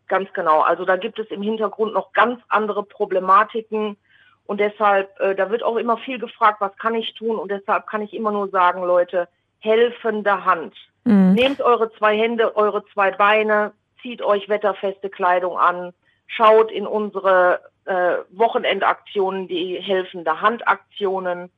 Ganz 0.09 0.29
genau. 0.35 0.61
Also 0.61 0.85
da 0.85 0.97
gibt 0.97 1.19
es 1.19 1.29
im 1.31 1.43
Hintergrund 1.43 1.95
noch 1.95 2.13
ganz 2.13 2.41
andere 2.49 2.83
Problematiken. 2.83 3.97
Und 4.45 4.61
deshalb, 4.61 5.19
äh, 5.21 5.35
da 5.35 5.51
wird 5.51 5.63
auch 5.63 5.77
immer 5.77 5.97
viel 5.97 6.19
gefragt, 6.19 6.61
was 6.61 6.77
kann 6.77 6.95
ich 6.95 7.15
tun? 7.15 7.39
Und 7.39 7.51
deshalb 7.51 7.87
kann 7.87 8.03
ich 8.03 8.13
immer 8.13 8.33
nur 8.33 8.49
sagen, 8.51 8.83
Leute, 8.83 9.29
helfende 9.61 10.45
Hand. 10.45 10.75
Mhm. 11.05 11.33
Nehmt 11.33 11.61
eure 11.63 11.91
zwei 11.93 12.17
Hände, 12.19 12.57
eure 12.57 12.85
zwei 12.93 13.13
Beine, 13.13 13.73
zieht 14.03 14.21
euch 14.21 14.49
wetterfeste 14.49 15.09
Kleidung 15.09 15.57
an, 15.57 15.93
schaut 16.27 16.71
in 16.71 16.87
unsere 16.87 17.61
äh, 17.85 18.17
Wochenendaktionen, 18.31 19.49
die 19.49 19.81
helfende 19.81 20.41
Handaktionen 20.41 21.51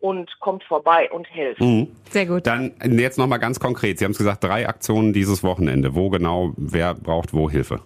und 0.00 0.40
kommt 0.40 0.64
vorbei 0.64 1.10
und 1.10 1.26
hilft. 1.28 1.60
Mhm. 1.60 1.94
Sehr 2.10 2.26
gut. 2.26 2.46
Dann 2.46 2.72
jetzt 2.98 3.18
nochmal 3.18 3.38
ganz 3.38 3.60
konkret. 3.60 3.98
Sie 3.98 4.04
haben 4.04 4.12
es 4.12 4.18
gesagt, 4.18 4.42
drei 4.42 4.68
Aktionen 4.68 5.12
dieses 5.12 5.42
Wochenende. 5.42 5.94
Wo 5.94 6.10
genau, 6.10 6.52
wer 6.56 6.94
braucht 6.94 7.32
wo 7.32 7.50
Hilfe? 7.50 7.80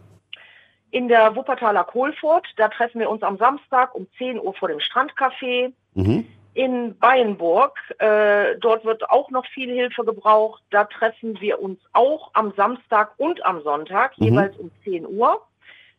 In 0.90 1.08
der 1.08 1.34
Wuppertaler 1.34 1.82
Kohlfurt, 1.82 2.46
da 2.56 2.68
treffen 2.68 3.00
wir 3.00 3.10
uns 3.10 3.22
am 3.22 3.36
Samstag 3.36 3.94
um 3.96 4.06
10 4.16 4.38
Uhr 4.38 4.54
vor 4.54 4.68
dem 4.68 4.78
Strandcafé. 4.78 5.72
Mhm. 5.94 6.24
In 6.54 6.96
Bayenburg, 6.98 7.76
äh, 7.98 8.56
dort 8.60 8.84
wird 8.84 9.10
auch 9.10 9.28
noch 9.32 9.44
viel 9.46 9.74
Hilfe 9.74 10.04
gebraucht. 10.04 10.62
Da 10.70 10.84
treffen 10.84 11.40
wir 11.40 11.60
uns 11.60 11.80
auch 11.92 12.30
am 12.34 12.52
Samstag 12.56 13.10
und 13.16 13.44
am 13.44 13.60
Sonntag, 13.62 14.16
mhm. 14.18 14.26
jeweils 14.26 14.56
um 14.56 14.70
10 14.84 15.04
Uhr. 15.04 15.40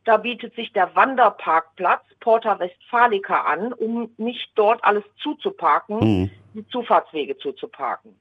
Da 0.05 0.17
bietet 0.17 0.55
sich 0.55 0.71
der 0.71 0.95
Wanderparkplatz 0.95 2.03
Porta 2.19 2.59
Westfalica 2.59 3.41
an, 3.41 3.73
um 3.73 4.11
nicht 4.17 4.51
dort 4.55 4.83
alles 4.83 5.03
zuzuparken, 5.21 5.99
mhm. 5.99 6.31
die 6.53 6.67
Zufahrtswege 6.69 7.37
zuzuparken. 7.37 8.15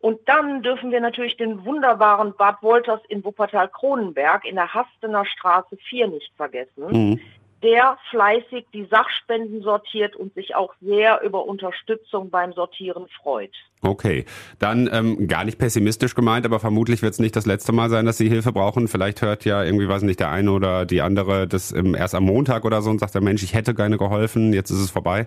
Und 0.00 0.20
dann 0.28 0.62
dürfen 0.62 0.92
wir 0.92 1.00
natürlich 1.00 1.36
den 1.36 1.64
wunderbaren 1.64 2.34
Bad 2.36 2.62
Wolters 2.62 3.00
in 3.08 3.24
Wuppertal-Kronenberg 3.24 4.44
in 4.44 4.54
der 4.54 4.72
Hastener 4.72 5.24
Straße 5.24 5.76
4 5.88 6.08
nicht 6.08 6.32
vergessen. 6.36 6.86
Mhm 6.90 7.20
der 7.62 7.98
fleißig 8.10 8.66
die 8.72 8.86
Sachspenden 8.86 9.62
sortiert 9.62 10.16
und 10.16 10.34
sich 10.34 10.54
auch 10.54 10.74
sehr 10.80 11.22
über 11.22 11.44
Unterstützung 11.44 12.30
beim 12.30 12.52
Sortieren 12.52 13.06
freut. 13.20 13.54
Okay, 13.80 14.24
dann 14.58 14.88
ähm, 14.92 15.28
gar 15.28 15.44
nicht 15.44 15.58
pessimistisch 15.58 16.14
gemeint, 16.14 16.46
aber 16.46 16.60
vermutlich 16.60 17.02
wird 17.02 17.12
es 17.12 17.18
nicht 17.18 17.36
das 17.36 17.46
letzte 17.46 17.72
Mal 17.72 17.90
sein, 17.90 18.06
dass 18.06 18.18
Sie 18.18 18.28
Hilfe 18.28 18.52
brauchen. 18.52 18.88
Vielleicht 18.88 19.22
hört 19.22 19.44
ja 19.44 19.62
irgendwie, 19.62 19.88
weiß 19.88 20.02
nicht, 20.02 20.20
der 20.20 20.30
eine 20.30 20.50
oder 20.50 20.86
die 20.86 21.00
andere 21.00 21.46
das 21.46 21.72
ähm, 21.72 21.94
erst 21.94 22.14
am 22.14 22.24
Montag 22.24 22.64
oder 22.64 22.82
so 22.82 22.90
und 22.90 22.98
sagt 22.98 23.14
der 23.14 23.22
Mensch, 23.22 23.42
ich 23.42 23.54
hätte 23.54 23.74
gerne 23.74 23.98
geholfen, 23.98 24.52
jetzt 24.52 24.70
ist 24.70 24.80
es 24.80 24.90
vorbei. 24.90 25.26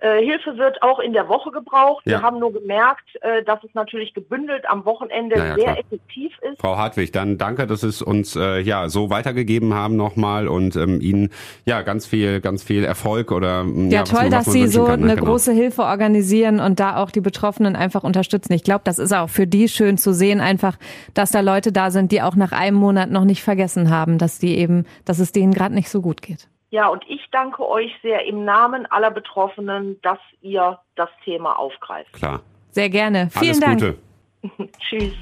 Äh, 0.00 0.24
Hilfe 0.24 0.56
wird 0.56 0.80
auch 0.82 1.00
in 1.00 1.12
der 1.12 1.28
Woche 1.28 1.50
gebraucht. 1.50 2.06
Ja. 2.06 2.18
Wir 2.18 2.22
haben 2.22 2.38
nur 2.38 2.52
gemerkt, 2.52 3.08
äh, 3.20 3.42
dass 3.42 3.64
es 3.64 3.74
natürlich 3.74 4.14
gebündelt 4.14 4.68
am 4.68 4.84
Wochenende 4.84 5.36
naja, 5.36 5.54
sehr 5.56 5.64
klar. 5.64 5.78
effektiv 5.78 6.32
ist. 6.42 6.60
Frau 6.60 6.76
Hartwig, 6.76 7.10
dann 7.10 7.36
danke, 7.36 7.66
dass 7.66 7.80
Sie 7.80 7.88
es 7.88 8.00
uns 8.00 8.36
äh, 8.36 8.60
ja 8.60 8.88
so 8.88 9.10
weitergegeben 9.10 9.74
haben 9.74 9.96
nochmal 9.96 10.46
und 10.46 10.76
ähm, 10.76 11.00
Ihnen 11.00 11.30
ja 11.64 11.82
ganz 11.82 12.06
viel, 12.06 12.40
ganz 12.40 12.62
viel 12.62 12.84
Erfolg 12.84 13.32
oder 13.32 13.64
ja, 13.64 13.88
ja 13.88 14.02
toll, 14.04 14.30
dass 14.30 14.46
Sie 14.46 14.68
so 14.68 14.84
kann, 14.84 15.00
ne? 15.00 15.06
eine 15.06 15.14
genau. 15.16 15.32
große 15.32 15.52
Hilfe 15.52 15.82
organisieren 15.82 16.60
und 16.60 16.78
da 16.78 17.02
auch 17.02 17.10
die 17.10 17.20
Betroffenen 17.20 17.74
einfach 17.74 18.04
unterstützen. 18.04 18.52
Ich 18.52 18.62
glaube, 18.62 18.82
das 18.84 19.00
ist 19.00 19.12
auch 19.12 19.28
für 19.28 19.48
die 19.48 19.68
schön 19.68 19.98
zu 19.98 20.14
sehen, 20.14 20.40
einfach, 20.40 20.76
dass 21.14 21.32
da 21.32 21.40
Leute 21.40 21.72
da 21.72 21.90
sind, 21.90 22.12
die 22.12 22.22
auch 22.22 22.36
nach 22.36 22.52
einem 22.52 22.76
Monat 22.76 23.10
noch 23.10 23.24
nicht 23.24 23.42
vergessen 23.42 23.90
haben, 23.90 24.18
dass 24.18 24.38
die 24.38 24.58
eben, 24.58 24.86
dass 25.04 25.18
es 25.18 25.32
denen 25.32 25.52
gerade 25.52 25.74
nicht 25.74 25.88
so 25.88 26.00
gut 26.00 26.22
geht. 26.22 26.48
Ja, 26.70 26.88
und 26.88 27.04
ich 27.08 27.26
danke 27.32 27.66
euch 27.66 27.92
sehr 28.02 28.26
im 28.26 28.44
Namen 28.44 28.86
aller 28.86 29.10
Betroffenen, 29.10 30.00
dass 30.02 30.18
ihr 30.42 30.78
das 30.96 31.08
Thema 31.24 31.58
aufgreift. 31.58 32.12
Klar. 32.12 32.40
Sehr 32.70 32.90
gerne. 32.90 33.30
Vielen 33.30 33.62
Alles 33.62 33.80
Dank. 33.80 33.98
Gute. 34.42 34.72
Tschüss. 34.78 35.14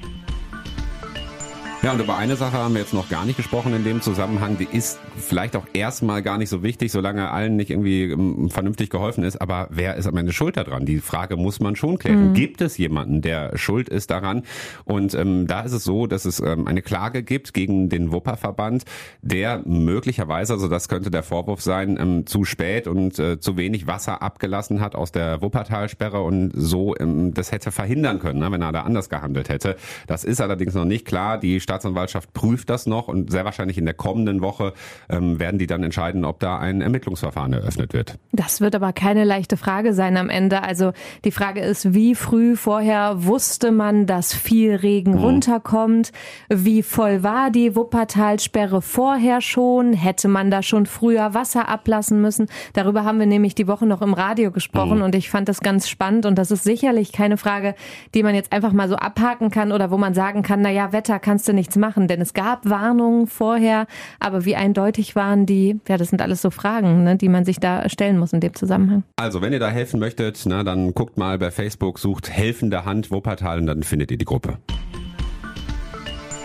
Ja, 1.86 1.92
und 1.92 2.00
über 2.00 2.16
eine 2.16 2.34
Sache 2.34 2.56
haben 2.56 2.74
wir 2.74 2.80
jetzt 2.80 2.94
noch 2.94 3.08
gar 3.08 3.24
nicht 3.24 3.36
gesprochen 3.36 3.72
in 3.72 3.84
dem 3.84 4.02
Zusammenhang. 4.02 4.58
Die 4.58 4.66
ist 4.68 4.98
vielleicht 5.16 5.54
auch 5.54 5.68
erstmal 5.72 6.20
gar 6.20 6.36
nicht 6.36 6.48
so 6.48 6.64
wichtig, 6.64 6.90
solange 6.90 7.30
allen 7.30 7.54
nicht 7.54 7.70
irgendwie 7.70 8.10
ähm, 8.10 8.50
vernünftig 8.50 8.90
geholfen 8.90 9.22
ist. 9.22 9.40
Aber 9.40 9.68
wer 9.70 9.94
ist 9.94 10.08
am 10.08 10.16
Ende 10.16 10.32
schuld 10.32 10.56
daran? 10.56 10.84
Die 10.84 10.98
Frage 10.98 11.36
muss 11.36 11.60
man 11.60 11.76
schon 11.76 11.96
klären. 11.96 12.30
Mhm. 12.30 12.34
Gibt 12.34 12.60
es 12.60 12.76
jemanden, 12.76 13.22
der 13.22 13.56
schuld 13.56 13.88
ist 13.88 14.10
daran? 14.10 14.42
Und 14.84 15.14
ähm, 15.14 15.46
da 15.46 15.60
ist 15.60 15.70
es 15.70 15.84
so, 15.84 16.08
dass 16.08 16.24
es 16.24 16.40
ähm, 16.40 16.66
eine 16.66 16.82
Klage 16.82 17.22
gibt 17.22 17.54
gegen 17.54 17.88
den 17.88 18.10
Wupperverband, 18.10 18.82
der 19.22 19.62
möglicherweise, 19.64 20.54
also 20.54 20.66
das 20.66 20.88
könnte 20.88 21.12
der 21.12 21.22
Vorwurf 21.22 21.62
sein, 21.62 21.98
ähm, 22.00 22.26
zu 22.26 22.42
spät 22.44 22.88
und 22.88 23.16
äh, 23.20 23.38
zu 23.38 23.56
wenig 23.56 23.86
Wasser 23.86 24.22
abgelassen 24.22 24.80
hat 24.80 24.96
aus 24.96 25.12
der 25.12 25.40
Wuppertalsperre 25.40 26.20
und 26.20 26.50
so 26.52 26.96
ähm, 26.98 27.32
das 27.32 27.52
hätte 27.52 27.70
verhindern 27.70 28.18
können, 28.18 28.40
ne, 28.40 28.50
wenn 28.50 28.62
er 28.62 28.72
da 28.72 28.80
anders 28.80 29.08
gehandelt 29.08 29.48
hätte. 29.50 29.76
Das 30.08 30.24
ist 30.24 30.40
allerdings 30.40 30.74
noch 30.74 30.84
nicht 30.84 31.06
klar. 31.06 31.38
Die 31.38 31.60
Stadt 31.60 31.75
Staatsanwaltschaft 31.76 32.32
prüft 32.32 32.70
das 32.70 32.86
noch 32.86 33.08
und 33.08 33.30
sehr 33.30 33.44
wahrscheinlich 33.44 33.76
in 33.76 33.84
der 33.84 33.94
kommenden 33.94 34.40
Woche 34.40 34.72
ähm, 35.10 35.38
werden 35.38 35.58
die 35.58 35.66
dann 35.66 35.82
entscheiden, 35.82 36.24
ob 36.24 36.40
da 36.40 36.58
ein 36.58 36.80
Ermittlungsverfahren 36.80 37.52
eröffnet 37.52 37.92
wird. 37.92 38.18
Das 38.32 38.60
wird 38.60 38.74
aber 38.74 38.92
keine 38.92 39.24
leichte 39.24 39.58
Frage 39.58 39.92
sein 39.92 40.16
am 40.16 40.30
Ende. 40.30 40.62
Also 40.62 40.92
die 41.24 41.30
Frage 41.30 41.60
ist, 41.60 41.92
wie 41.92 42.14
früh 42.14 42.56
vorher 42.56 43.24
wusste 43.24 43.72
man, 43.72 44.06
dass 44.06 44.32
viel 44.32 44.74
Regen 44.74 45.12
mhm. 45.12 45.18
runterkommt? 45.18 46.12
Wie 46.48 46.82
voll 46.82 47.22
war 47.22 47.50
die 47.50 47.76
Wuppertalsperre 47.76 48.80
vorher 48.80 49.42
schon? 49.42 49.92
Hätte 49.92 50.28
man 50.28 50.50
da 50.50 50.62
schon 50.62 50.86
früher 50.86 51.34
Wasser 51.34 51.68
ablassen 51.68 52.22
müssen? 52.22 52.46
Darüber 52.72 53.04
haben 53.04 53.18
wir 53.18 53.26
nämlich 53.26 53.54
die 53.54 53.68
Woche 53.68 53.86
noch 53.86 54.00
im 54.00 54.14
Radio 54.14 54.50
gesprochen 54.50 54.98
mhm. 54.98 55.04
und 55.04 55.14
ich 55.14 55.28
fand 55.28 55.48
das 55.48 55.60
ganz 55.60 55.88
spannend 55.88 56.24
und 56.24 56.36
das 56.36 56.50
ist 56.50 56.64
sicherlich 56.64 57.12
keine 57.12 57.36
Frage, 57.36 57.74
die 58.14 58.22
man 58.22 58.34
jetzt 58.34 58.52
einfach 58.52 58.72
mal 58.72 58.88
so 58.88 58.96
abhaken 58.96 59.50
kann 59.50 59.72
oder 59.72 59.90
wo 59.90 59.98
man 59.98 60.14
sagen 60.14 60.42
kann, 60.42 60.62
na 60.62 60.70
ja, 60.70 60.92
Wetter 60.92 61.18
kannst 61.18 61.46
du 61.48 61.52
nicht 61.52 61.65
nichts 61.66 61.76
machen, 61.76 62.06
denn 62.06 62.20
es 62.20 62.32
gab 62.32 62.68
Warnungen 62.68 63.26
vorher, 63.26 63.86
aber 64.20 64.44
wie 64.44 64.54
eindeutig 64.54 65.16
waren 65.16 65.46
die? 65.46 65.80
Ja, 65.88 65.96
das 65.96 66.08
sind 66.08 66.22
alles 66.22 66.40
so 66.40 66.50
Fragen, 66.50 67.02
ne, 67.02 67.16
die 67.16 67.28
man 67.28 67.44
sich 67.44 67.58
da 67.58 67.88
stellen 67.88 68.18
muss 68.18 68.32
in 68.32 68.40
dem 68.40 68.54
Zusammenhang. 68.54 69.02
Also, 69.16 69.42
wenn 69.42 69.52
ihr 69.52 69.58
da 69.58 69.68
helfen 69.68 69.98
möchtet, 69.98 70.42
na, 70.46 70.62
dann 70.62 70.94
guckt 70.94 71.18
mal 71.18 71.38
bei 71.38 71.50
Facebook, 71.50 71.98
sucht 71.98 72.30
helfende 72.30 72.84
Hand 72.84 73.10
Wuppertal 73.10 73.58
und 73.58 73.66
dann 73.66 73.82
findet 73.82 74.12
ihr 74.12 74.18
die 74.18 74.24
Gruppe. 74.24 74.58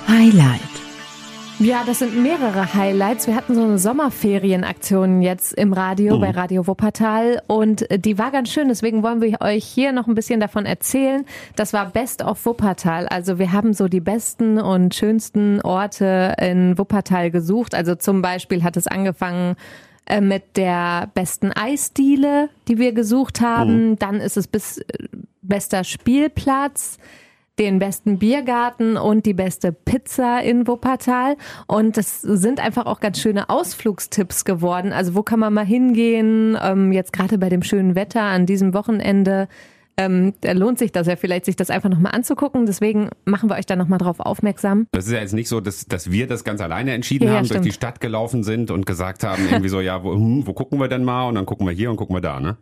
Highlight. 0.07 0.80
Ja, 1.61 1.83
das 1.85 1.99
sind 1.99 2.17
mehrere 2.23 2.73
Highlights. 2.73 3.27
Wir 3.27 3.35
hatten 3.35 3.53
so 3.53 3.61
eine 3.61 3.77
Sommerferienaktion 3.77 5.21
jetzt 5.21 5.53
im 5.53 5.73
Radio, 5.73 6.17
mhm. 6.17 6.21
bei 6.21 6.31
Radio 6.31 6.65
Wuppertal 6.65 7.39
und 7.45 7.85
die 8.03 8.17
war 8.17 8.31
ganz 8.31 8.49
schön. 8.49 8.67
Deswegen 8.67 9.03
wollen 9.03 9.21
wir 9.21 9.39
euch 9.41 9.63
hier 9.63 9.91
noch 9.91 10.07
ein 10.07 10.15
bisschen 10.15 10.39
davon 10.39 10.65
erzählen. 10.65 11.23
Das 11.55 11.71
war 11.71 11.91
Best 11.91 12.23
of 12.23 12.43
Wuppertal. 12.47 13.07
Also 13.07 13.37
wir 13.37 13.51
haben 13.51 13.75
so 13.75 13.87
die 13.87 13.99
besten 13.99 14.59
und 14.59 14.95
schönsten 14.95 15.61
Orte 15.61 16.33
in 16.41 16.79
Wuppertal 16.79 17.29
gesucht. 17.29 17.75
Also 17.75 17.93
zum 17.93 18.23
Beispiel 18.23 18.63
hat 18.63 18.75
es 18.75 18.87
angefangen 18.87 19.55
äh, 20.07 20.19
mit 20.19 20.57
der 20.57 21.11
besten 21.13 21.51
Eisdiele, 21.51 22.49
die 22.69 22.79
wir 22.79 22.91
gesucht 22.91 23.39
haben. 23.39 23.91
Mhm. 23.91 23.99
Dann 23.99 24.15
ist 24.15 24.35
es 24.35 24.47
bis 24.47 24.79
äh, 24.79 24.83
bester 25.43 25.83
Spielplatz 25.83 26.97
den 27.61 27.77
besten 27.77 28.17
Biergarten 28.17 28.97
und 28.97 29.27
die 29.27 29.35
beste 29.35 29.71
Pizza 29.71 30.41
in 30.41 30.67
Wuppertal. 30.67 31.37
Und 31.67 31.95
das 31.95 32.21
sind 32.21 32.59
einfach 32.59 32.87
auch 32.87 32.99
ganz 32.99 33.19
schöne 33.19 33.49
Ausflugstipps 33.49 34.45
geworden. 34.45 34.91
Also 34.91 35.13
wo 35.13 35.21
kann 35.21 35.39
man 35.39 35.53
mal 35.53 35.65
hingehen? 35.65 36.57
Ähm, 36.59 36.91
jetzt 36.91 37.13
gerade 37.13 37.37
bei 37.37 37.49
dem 37.49 37.61
schönen 37.61 37.93
Wetter 37.93 38.23
an 38.23 38.47
diesem 38.47 38.73
Wochenende. 38.73 39.47
Ähm, 39.95 40.33
da 40.41 40.53
lohnt 40.53 40.79
sich 40.79 40.91
das 40.91 41.05
ja 41.05 41.15
vielleicht, 41.15 41.45
sich 41.45 41.55
das 41.55 41.69
einfach 41.69 41.89
nochmal 41.89 42.15
anzugucken. 42.15 42.65
Deswegen 42.65 43.09
machen 43.25 43.47
wir 43.47 43.57
euch 43.57 43.67
da 43.67 43.75
nochmal 43.75 43.99
drauf 43.99 44.19
aufmerksam. 44.19 44.87
Das 44.91 45.05
ist 45.05 45.13
ja 45.13 45.19
jetzt 45.19 45.33
nicht 45.33 45.47
so, 45.47 45.61
dass, 45.61 45.85
dass 45.85 46.09
wir 46.09 46.25
das 46.25 46.43
ganz 46.43 46.61
alleine 46.61 46.93
entschieden 46.93 47.27
ja, 47.27 47.35
haben, 47.35 47.45
ja, 47.45 47.53
durch 47.53 47.61
die 47.61 47.71
Stadt 47.71 48.01
gelaufen 48.01 48.43
sind 48.43 48.71
und 48.71 48.87
gesagt 48.87 49.23
haben, 49.23 49.43
irgendwie 49.51 49.69
so, 49.69 49.81
ja, 49.81 50.03
wo, 50.03 50.13
hm, 50.13 50.47
wo 50.47 50.53
gucken 50.53 50.79
wir 50.79 50.87
denn 50.87 51.03
mal? 51.03 51.27
Und 51.27 51.35
dann 51.35 51.45
gucken 51.45 51.67
wir 51.67 51.73
hier 51.73 51.91
und 51.91 51.97
gucken 51.97 52.15
wir 52.15 52.21
da, 52.21 52.39
ne? 52.39 52.57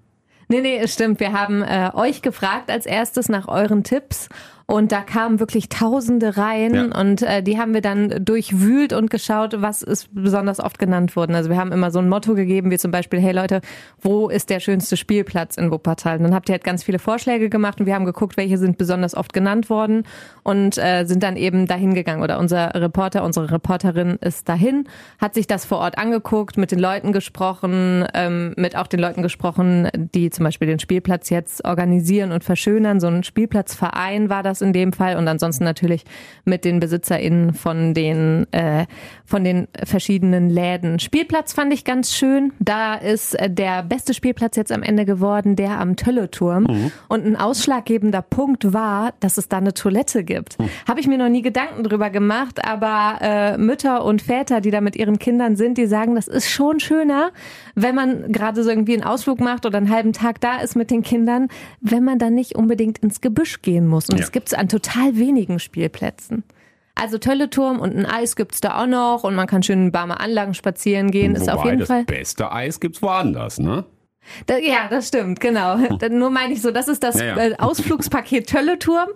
Nee, 0.52 0.62
nee, 0.62 0.78
es 0.78 0.94
stimmt. 0.94 1.20
Wir 1.20 1.32
haben 1.32 1.62
äh, 1.62 1.92
euch 1.94 2.24
gefragt 2.24 2.72
als 2.72 2.88
erstes 2.88 3.30
nach 3.30 3.48
euren 3.48 3.84
Tipps 3.84 4.30
und 4.70 4.92
da 4.92 5.02
kamen 5.02 5.40
wirklich 5.40 5.68
Tausende 5.68 6.38
rein 6.38 6.76
ja. 6.76 7.00
und 7.00 7.24
äh, 7.24 7.42
die 7.42 7.58
haben 7.58 7.74
wir 7.74 7.82
dann 7.82 8.24
durchwühlt 8.24 8.94
und 8.94 9.10
geschaut, 9.10 9.56
was 9.64 9.82
ist 9.82 10.14
besonders 10.14 10.60
oft 10.60 10.78
genannt 10.78 11.16
worden. 11.16 11.34
Also 11.34 11.50
wir 11.50 11.58
haben 11.58 11.72
immer 11.72 11.90
so 11.90 11.98
ein 11.98 12.08
Motto 12.08 12.36
gegeben, 12.36 12.70
wie 12.70 12.78
zum 12.78 12.92
Beispiel, 12.92 13.20
hey 13.20 13.32
Leute, 13.32 13.62
wo 14.00 14.30
ist 14.30 14.52
der 14.52 14.60
schönste 14.60 14.96
Spielplatz 14.96 15.58
in 15.58 15.72
Wuppertal? 15.72 16.18
Und 16.18 16.24
dann 16.26 16.36
habt 16.36 16.50
ihr 16.50 16.54
halt 16.54 16.64
ganz 16.64 16.84
viele 16.84 17.00
Vorschläge 17.00 17.50
gemacht 17.50 17.80
und 17.80 17.88
wir 17.88 17.96
haben 17.96 18.06
geguckt, 18.06 18.38
welche 18.38 18.60
sind 18.60 18.78
besonders 18.78 19.16
oft 19.16 19.34
genannt 19.34 19.72
worden 19.72 20.04
und 20.44 20.78
äh, 20.78 21.06
sind 21.06 21.24
dann 21.24 21.36
eben 21.36 21.66
dahin 21.66 21.96
gegangen. 21.96 22.22
Oder 22.22 22.38
unser 22.38 22.76
Reporter, 22.76 23.24
unsere 23.24 23.50
Reporterin 23.50 24.20
ist 24.22 24.48
dahin, 24.48 24.88
hat 25.20 25.34
sich 25.34 25.48
das 25.48 25.66
vor 25.66 25.80
Ort 25.80 25.98
angeguckt, 25.98 26.58
mit 26.58 26.70
den 26.70 26.80
Leuten 26.80 27.12
gesprochen, 27.12 28.06
ähm, 28.14 28.54
mit 28.56 28.76
auch 28.76 28.86
den 28.86 29.00
Leuten 29.00 29.24
gesprochen, 29.24 29.90
die 30.14 30.30
zum 30.30 30.44
Beispiel 30.44 30.68
den 30.68 30.78
Spielplatz 30.78 31.32
jetzt 31.32 31.66
organisieren 31.66 32.32
und 32.32 32.44
verschönern. 32.44 33.00
So 33.00 33.08
ein 33.08 33.24
Spielplatzverein 33.24 34.30
war 34.30 34.44
das 34.44 34.59
das 34.60 34.66
in 34.66 34.74
dem 34.74 34.94
Fall 34.94 35.18
und 35.18 35.28
ansonsten 35.28 35.64
natürlich 35.64 36.04
mit 36.46 36.66
den 36.66 36.80
BesitzerInnen 36.80 37.54
von 37.54 37.94
den, 37.94 38.52
äh, 38.52 38.86
von 39.26 39.44
den 39.44 39.68
verschiedenen 39.84 40.50
Läden. 40.50 41.00
Spielplatz 41.00 41.54
fand 41.54 41.74
ich 41.74 41.84
ganz 41.84 42.14
schön. 42.14 42.54
Da 42.60 42.96
ist 42.96 43.36
äh, 43.36 43.50
der 43.50 43.84
beste 43.84 44.14
Spielplatz 44.14 44.56
jetzt 44.56 44.72
am 44.72 44.84
Ende 44.84 45.06
geworden, 45.06 45.56
der 45.56 45.80
am 45.80 45.96
Tölleturm. 45.96 46.64
Mhm. 46.64 46.92
Und 47.08 47.26
ein 47.26 47.36
ausschlaggebender 47.36 48.22
Punkt 48.22 48.74
war, 48.74 49.14
dass 49.20 49.38
es 49.38 49.50
da 49.50 49.58
eine 49.58 49.74
Toilette 49.74 50.24
gibt. 50.24 50.60
Mhm. 50.60 50.70
Habe 50.88 51.00
ich 51.00 51.08
mir 51.08 51.18
noch 51.18 51.30
nie 51.30 51.42
Gedanken 51.42 51.84
drüber 51.84 52.10
gemacht, 52.10 52.64
aber 52.66 53.20
äh, 53.22 53.58
Mütter 53.58 54.04
und 54.04 54.22
Väter, 54.22 54.62
die 54.62 54.72
da 54.72 54.82
mit 54.82 54.96
ihren 54.96 55.20
Kindern 55.20 55.56
sind, 55.56 55.78
die 55.78 55.88
sagen, 55.88 56.16
das 56.16 56.28
ist 56.28 56.50
schon 56.50 56.80
schöner, 56.80 57.32
wenn 57.76 57.96
man 57.96 58.32
gerade 58.32 58.64
so 58.64 58.70
irgendwie 58.70 58.94
einen 58.94 59.04
Ausflug 59.04 59.40
macht 59.40 59.66
oder 59.66 59.78
einen 59.78 59.90
halben 59.90 60.14
Tag 60.14 60.42
da 60.42 60.58
ist 60.58 60.76
mit 60.76 60.92
den 60.92 61.04
Kindern, 61.04 61.48
wenn 61.82 62.04
man 62.04 62.20
dann 62.20 62.34
nicht 62.34 62.56
unbedingt 62.56 63.00
ins 63.00 63.22
Gebüsch 63.22 63.62
gehen 63.62 63.88
muss. 63.88 64.10
Und 64.10 64.18
ja. 64.18 64.24
es 64.24 64.32
gibt 64.32 64.49
es 64.52 64.58
an 64.58 64.68
total 64.70 65.16
wenigen 65.16 65.60
Spielplätzen. 65.60 66.44
Also 66.96 67.18
Tölleturm 67.18 67.80
und 67.80 67.96
ein 67.96 68.06
Eis 68.06 68.36
gibt's 68.36 68.60
da 68.60 68.82
auch 68.82 68.88
noch 68.88 69.24
und 69.24 69.34
man 69.34 69.48
kann 69.48 69.64
schön 69.64 69.86
in 69.86 69.92
Barmer 69.92 70.20
Anlagen 70.20 70.54
spazieren 70.54 71.12
gehen. 71.12 71.32
Wobei 71.32 71.42
ist 71.42 71.50
auf 71.50 71.66
jeden 71.66 71.80
das 71.80 71.88
Fall. 71.88 72.04
beste 72.04 72.52
Eis 72.52 72.80
gibt's 72.80 73.02
woanders, 73.02 73.60
ne? 73.60 73.86
Da, 74.46 74.58
ja, 74.58 74.88
das 74.90 75.08
stimmt, 75.08 75.40
genau. 75.40 75.78
Nur 76.10 76.30
meine 76.30 76.54
ich 76.54 76.62
so, 76.62 76.72
das 76.72 76.88
ist 76.88 77.04
das 77.04 77.20
ja, 77.20 77.26
ja. 77.26 77.38
Äh, 77.38 77.56
Ausflugspaket 77.58 78.48
Tölleturm. 78.48 79.10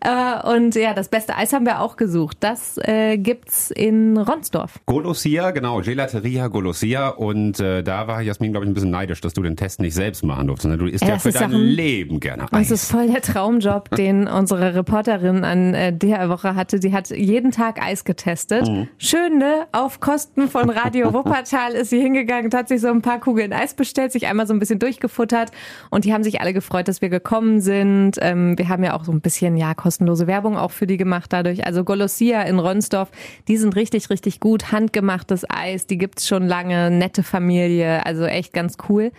Äh, 0.00 0.48
und 0.54 0.74
ja, 0.74 0.94
das 0.94 1.08
beste 1.08 1.36
Eis 1.36 1.52
haben 1.52 1.66
wir 1.66 1.80
auch 1.80 1.96
gesucht. 1.96 2.38
Das 2.40 2.78
äh, 2.78 3.18
gibt's 3.18 3.70
in 3.70 4.16
Ronsdorf. 4.16 4.80
Golosia, 4.86 5.50
genau, 5.50 5.80
Gelateria 5.80 6.48
Golosia. 6.48 7.08
Und 7.08 7.60
äh, 7.60 7.82
da 7.82 8.06
war 8.06 8.22
Jasmin, 8.22 8.52
glaube 8.52 8.66
ich, 8.66 8.70
ein 8.70 8.74
bisschen 8.74 8.90
neidisch, 8.90 9.20
dass 9.20 9.32
du 9.32 9.42
den 9.42 9.56
Test 9.56 9.80
nicht 9.80 9.94
selbst 9.94 10.24
machen 10.24 10.46
durftest. 10.46 10.70
Ne? 10.70 10.78
Du 10.78 10.86
isst 10.86 11.04
ja, 11.04 11.10
ja 11.10 11.18
für 11.18 11.32
dein 11.32 11.52
ein, 11.52 11.60
Leben 11.60 12.20
gerne 12.20 12.44
Eis. 12.44 12.68
Das 12.68 12.82
ist 12.82 12.90
voll 12.90 13.08
der 13.08 13.22
Traumjob, 13.22 13.90
den 13.96 14.26
unsere 14.28 14.74
Reporterin 14.74 15.44
an 15.44 15.74
äh, 15.74 15.92
der 15.92 16.28
Woche 16.28 16.54
hatte. 16.54 16.80
Die 16.80 16.92
hat 16.92 17.10
jeden 17.10 17.50
Tag 17.50 17.82
Eis 17.82 18.04
getestet. 18.04 18.68
Mhm. 18.68 18.88
Schön, 18.98 19.38
ne? 19.38 19.66
Auf 19.72 20.00
Kosten 20.00 20.48
von 20.48 20.70
Radio 20.70 21.12
Wuppertal 21.12 21.72
ist 21.72 21.90
sie 21.90 22.00
hingegangen, 22.00 22.50
hat 22.52 22.68
sich 22.68 22.80
so 22.80 22.88
ein 22.88 23.02
paar 23.02 23.20
Kugeln 23.20 23.52
Eis 23.52 23.74
bestellt, 23.74 24.12
sich 24.12 24.26
einmal 24.26 24.46
so 24.46 24.49
ein 24.52 24.58
bisschen 24.58 24.78
durchgefuttert 24.78 25.50
und 25.90 26.04
die 26.04 26.12
haben 26.12 26.22
sich 26.22 26.40
alle 26.40 26.52
gefreut, 26.52 26.88
dass 26.88 27.00
wir 27.00 27.08
gekommen 27.08 27.60
sind. 27.60 28.16
Ähm, 28.20 28.56
wir 28.58 28.68
haben 28.68 28.84
ja 28.84 28.94
auch 28.94 29.04
so 29.04 29.12
ein 29.12 29.20
bisschen 29.20 29.56
ja 29.56 29.74
kostenlose 29.74 30.26
Werbung 30.26 30.56
auch 30.56 30.70
für 30.70 30.86
die 30.86 30.96
gemacht 30.96 31.32
dadurch. 31.32 31.66
Also 31.66 31.84
Golossia 31.84 32.42
in 32.42 32.58
Ronsdorf, 32.58 33.10
die 33.48 33.56
sind 33.56 33.76
richtig, 33.76 34.10
richtig 34.10 34.40
gut. 34.40 34.72
Handgemachtes 34.72 35.44
Eis, 35.48 35.86
die 35.86 35.98
gibt's 35.98 36.26
schon 36.26 36.46
lange. 36.46 36.90
Nette 36.90 37.22
Familie, 37.22 38.04
also 38.06 38.24
echt 38.24 38.52
ganz 38.52 38.76
cool. 38.88 39.12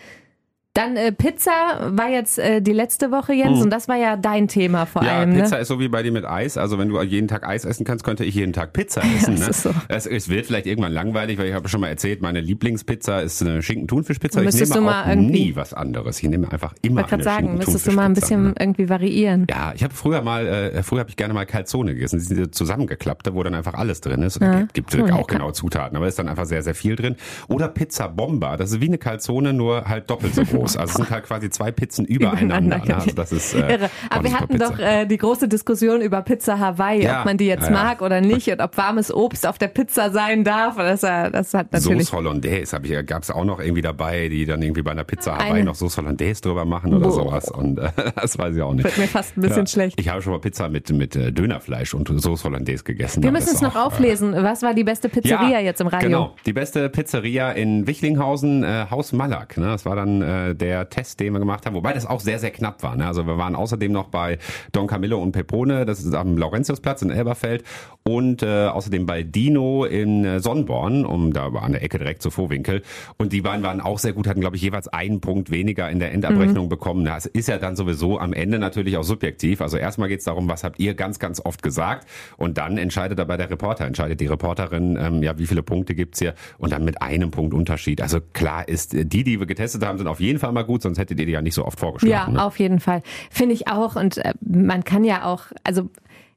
Dann 0.73 0.95
äh, 0.95 1.11
Pizza 1.11 1.51
war 1.97 2.09
jetzt 2.09 2.39
äh, 2.39 2.61
die 2.61 2.71
letzte 2.71 3.11
Woche, 3.11 3.33
Jens, 3.33 3.57
mhm. 3.57 3.63
und 3.63 3.69
das 3.71 3.89
war 3.89 3.97
ja 3.97 4.15
dein 4.15 4.47
Thema 4.47 4.85
vor 4.85 5.03
ja, 5.03 5.17
allem. 5.17 5.35
Ja, 5.35 5.43
Pizza 5.43 5.55
ne? 5.55 5.61
ist 5.63 5.67
so 5.67 5.81
wie 5.81 5.89
bei 5.89 6.01
dir 6.01 6.13
mit 6.13 6.23
Eis. 6.23 6.57
Also 6.57 6.79
wenn 6.79 6.87
du 6.87 7.01
jeden 7.01 7.27
Tag 7.27 7.45
Eis 7.45 7.65
essen 7.65 7.83
kannst, 7.83 8.05
könnte 8.05 8.23
ich 8.23 8.35
jeden 8.35 8.53
Tag 8.53 8.71
Pizza 8.71 9.01
essen. 9.17 9.35
Ja, 9.35 9.47
ne? 9.47 9.53
so. 9.53 9.71
es, 9.89 10.05
es, 10.05 10.29
wird 10.29 10.45
vielleicht 10.45 10.67
irgendwann 10.67 10.93
langweilig, 10.93 11.37
weil 11.37 11.47
ich 11.47 11.53
habe 11.53 11.67
schon 11.67 11.81
mal 11.81 11.89
erzählt, 11.89 12.21
meine 12.21 12.39
Lieblingspizza 12.39 13.19
ist 13.19 13.41
eine 13.41 13.61
Schinken-Thunfischpizza. 13.61 14.41
Ich 14.43 14.69
nehme 14.69 14.95
auch 14.95 15.13
nie 15.13 15.57
was 15.57 15.73
anderes. 15.73 16.23
Ich 16.23 16.29
nehme 16.29 16.49
einfach 16.49 16.73
immer 16.81 17.05
ich 17.05 17.11
eine 17.11 17.21
sagen, 17.21 17.57
müsstest 17.57 17.87
du 17.87 17.91
mal 17.91 18.05
ein 18.05 18.13
bisschen 18.13 18.43
ne? 18.43 18.55
irgendwie 18.57 18.87
variieren. 18.87 19.47
Ja, 19.49 19.73
ich 19.75 19.83
habe 19.83 19.93
früher 19.93 20.21
mal, 20.21 20.47
äh, 20.47 20.83
früher 20.83 21.01
habe 21.01 21.09
ich 21.09 21.17
gerne 21.17 21.33
mal 21.33 21.45
Calzone 21.45 21.95
gegessen. 21.95 22.17
Die 22.17 22.23
sind 22.23 22.37
diese 22.37 22.49
zusammengeklappte, 22.49 23.35
wo 23.35 23.43
dann 23.43 23.55
einfach 23.55 23.73
alles 23.73 23.99
drin 23.99 24.23
ist. 24.23 24.39
Ja. 24.39 24.61
Gibt, 24.71 24.91
gibt 24.91 25.11
oh, 25.11 25.15
auch 25.15 25.27
genau 25.27 25.51
Zutaten, 25.51 25.97
aber 25.97 26.07
ist 26.07 26.17
dann 26.17 26.29
einfach 26.29 26.45
sehr, 26.45 26.63
sehr 26.63 26.75
viel 26.75 26.95
drin. 26.95 27.17
Oder 27.49 27.67
Pizza 27.67 28.07
Bomba. 28.07 28.55
Das 28.55 28.71
ist 28.71 28.79
wie 28.79 28.85
eine 28.85 28.97
Calzone, 28.97 29.51
nur 29.51 29.83
halt 29.83 30.09
doppelt 30.09 30.33
so 30.33 30.45
groß. 30.45 30.60
Also 30.61 30.79
es 30.79 30.93
sind 30.93 31.09
halt 31.09 31.25
quasi 31.25 31.49
zwei 31.49 31.71
Pizzen 31.71 32.05
übereinander. 32.05 32.77
übereinander. 32.77 32.85
Ne? 32.87 32.95
Also 32.95 33.11
das 33.11 33.31
ist, 33.31 33.53
äh, 33.53 33.73
Irre. 33.73 33.89
Aber 34.09 34.23
wir 34.23 34.39
hatten 34.39 34.57
doch 34.57 34.77
äh, 34.79 35.05
die 35.05 35.17
große 35.17 35.47
Diskussion 35.47 36.01
über 36.01 36.21
Pizza 36.21 36.59
Hawaii, 36.59 37.03
ja, 37.03 37.19
ob 37.19 37.25
man 37.25 37.37
die 37.37 37.45
jetzt 37.47 37.65
ja, 37.65 37.71
mag 37.71 38.01
oder 38.01 38.21
nicht 38.21 38.47
und 38.49 38.61
ob 38.61 38.77
warmes 38.77 39.13
Obst 39.13 39.47
auf 39.47 39.57
der 39.57 39.67
Pizza 39.67 40.11
sein 40.11 40.43
darf. 40.43 40.75
Das, 40.77 41.01
das 41.01 41.53
hat 41.53 41.71
natürlich. 41.71 42.07
Sauce 42.07 42.13
Hollandaise 42.13 42.75
habe 42.75 42.87
ich, 42.87 43.05
gab 43.05 43.23
es 43.23 43.31
auch 43.31 43.45
noch 43.45 43.59
irgendwie 43.59 43.81
dabei, 43.81 44.29
die 44.29 44.45
dann 44.45 44.61
irgendwie 44.61 44.81
bei 44.81 44.91
einer 44.91 45.03
Pizza 45.03 45.35
Hawaii 45.35 45.51
Eine. 45.51 45.65
noch 45.65 45.75
Sauce 45.75 45.97
Hollandaise 45.97 46.41
drüber 46.41 46.65
machen 46.65 46.93
oder 46.93 47.07
Boah. 47.07 47.11
sowas. 47.11 47.49
Und 47.49 47.77
äh, 47.79 47.89
das 48.15 48.37
weiß 48.37 48.55
ich 48.55 48.61
auch 48.61 48.73
nicht. 48.73 48.83
Wird 48.83 48.97
mir 48.97 49.07
fast 49.07 49.37
ein 49.37 49.41
bisschen 49.41 49.67
schlecht. 49.67 49.99
Ich 49.99 50.09
habe 50.09 50.21
schon 50.21 50.33
mal 50.33 50.39
Pizza 50.39 50.69
mit, 50.69 50.89
mit 50.91 51.15
äh, 51.15 51.31
Dönerfleisch 51.31 51.93
und 51.93 52.07
Sauce 52.21 52.43
Hollandaise 52.43 52.83
gegessen. 52.83 53.23
Wir 53.23 53.31
müssen 53.31 53.53
es 53.53 53.61
noch 53.61 53.75
auch, 53.75 53.87
auflesen. 53.87 54.33
Was 54.33 54.61
war 54.61 54.73
die 54.73 54.83
beste 54.83 55.09
Pizzeria 55.09 55.59
jetzt 55.59 55.81
im 55.81 55.87
Radio? 55.87 56.07
Genau, 56.07 56.35
die 56.45 56.53
beste 56.53 56.89
Pizzeria 56.89 57.51
in 57.51 57.87
Wichlinghausen, 57.87 58.63
äh, 58.63 58.85
Haus 58.89 59.11
Malak. 59.11 59.57
Ne? 59.57 59.67
Das 59.67 59.85
war 59.85 59.95
dann 59.95 60.21
äh, 60.21 60.50
der 60.55 60.89
Test, 60.89 61.19
den 61.19 61.33
wir 61.33 61.39
gemacht 61.39 61.65
haben. 61.65 61.75
Wobei 61.75 61.93
das 61.93 62.05
auch 62.05 62.19
sehr, 62.19 62.39
sehr 62.39 62.51
knapp 62.51 62.83
war. 62.83 62.95
Ne? 62.95 63.05
Also 63.05 63.27
wir 63.27 63.37
waren 63.37 63.55
außerdem 63.55 63.91
noch 63.91 64.07
bei 64.07 64.37
Don 64.71 64.87
Camillo 64.87 65.21
und 65.21 65.31
Pepone, 65.31 65.85
das 65.85 65.99
ist 66.03 66.13
am 66.13 66.37
Laurentiusplatz 66.37 67.01
in 67.01 67.09
Elberfeld 67.09 67.63
und 68.03 68.41
äh, 68.41 68.67
außerdem 68.67 69.05
bei 69.05 69.23
Dino 69.23 69.85
in 69.85 70.25
äh, 70.25 70.39
Sonnborn, 70.39 71.05
um 71.05 71.33
da 71.33 71.47
an 71.47 71.73
der 71.73 71.83
Ecke 71.83 71.99
direkt 71.99 72.21
zu 72.21 72.31
Vorwinkel. 72.31 72.81
Und 73.17 73.33
die 73.33 73.41
beiden 73.41 73.63
waren 73.63 73.81
auch 73.81 73.99
sehr 73.99 74.13
gut, 74.13 74.27
hatten 74.27 74.41
glaube 74.41 74.55
ich 74.55 74.61
jeweils 74.61 74.87
einen 74.87 75.21
Punkt 75.21 75.51
weniger 75.51 75.89
in 75.89 75.99
der 75.99 76.11
Endabrechnung 76.11 76.65
mhm. 76.65 76.69
bekommen. 76.69 77.05
Das 77.05 77.25
ist 77.25 77.47
ja 77.47 77.57
dann 77.57 77.75
sowieso 77.75 78.19
am 78.19 78.33
Ende 78.33 78.59
natürlich 78.59 78.97
auch 78.97 79.03
subjektiv. 79.03 79.61
Also 79.61 79.77
erstmal 79.77 80.09
geht 80.09 80.19
es 80.19 80.25
darum, 80.25 80.49
was 80.49 80.63
habt 80.63 80.79
ihr 80.79 80.95
ganz, 80.95 81.19
ganz 81.19 81.39
oft 81.43 81.61
gesagt 81.61 82.07
und 82.37 82.57
dann 82.57 82.77
entscheidet 82.77 83.19
dabei 83.19 83.37
der 83.37 83.49
Reporter, 83.49 83.85
entscheidet 83.85 84.19
die 84.19 84.27
Reporterin, 84.27 84.97
ähm, 84.99 85.23
ja, 85.23 85.37
wie 85.37 85.45
viele 85.45 85.63
Punkte 85.63 85.93
gibt's 85.93 86.19
hier 86.19 86.33
und 86.57 86.71
dann 86.71 86.83
mit 86.83 87.01
einem 87.01 87.29
Punkt 87.31 87.53
Unterschied. 87.53 88.01
Also 88.01 88.19
klar 88.33 88.67
ist, 88.67 88.93
die, 88.93 89.23
die 89.23 89.39
wir 89.39 89.47
getestet 89.47 89.85
haben, 89.85 89.97
sind 89.97 90.07
auf 90.07 90.19
jeden 90.19 90.39
Fall 90.41 90.51
mal 90.51 90.63
gut, 90.63 90.81
sonst 90.81 90.97
hättet 90.97 91.19
ihr 91.19 91.25
die 91.25 91.31
ja 91.31 91.41
nicht 91.41 91.55
so 91.55 91.65
oft 91.65 91.79
vorgeschlagen. 91.79 92.33
Ja, 92.33 92.39
ne? 92.39 92.43
auf 92.43 92.59
jeden 92.59 92.79
Fall. 92.79 93.01
Finde 93.29 93.53
ich 93.53 93.67
auch. 93.67 93.95
Und 93.95 94.17
äh, 94.17 94.33
man 94.41 94.83
kann 94.83 95.03
ja 95.03 95.25
auch, 95.25 95.45
also 95.63 95.89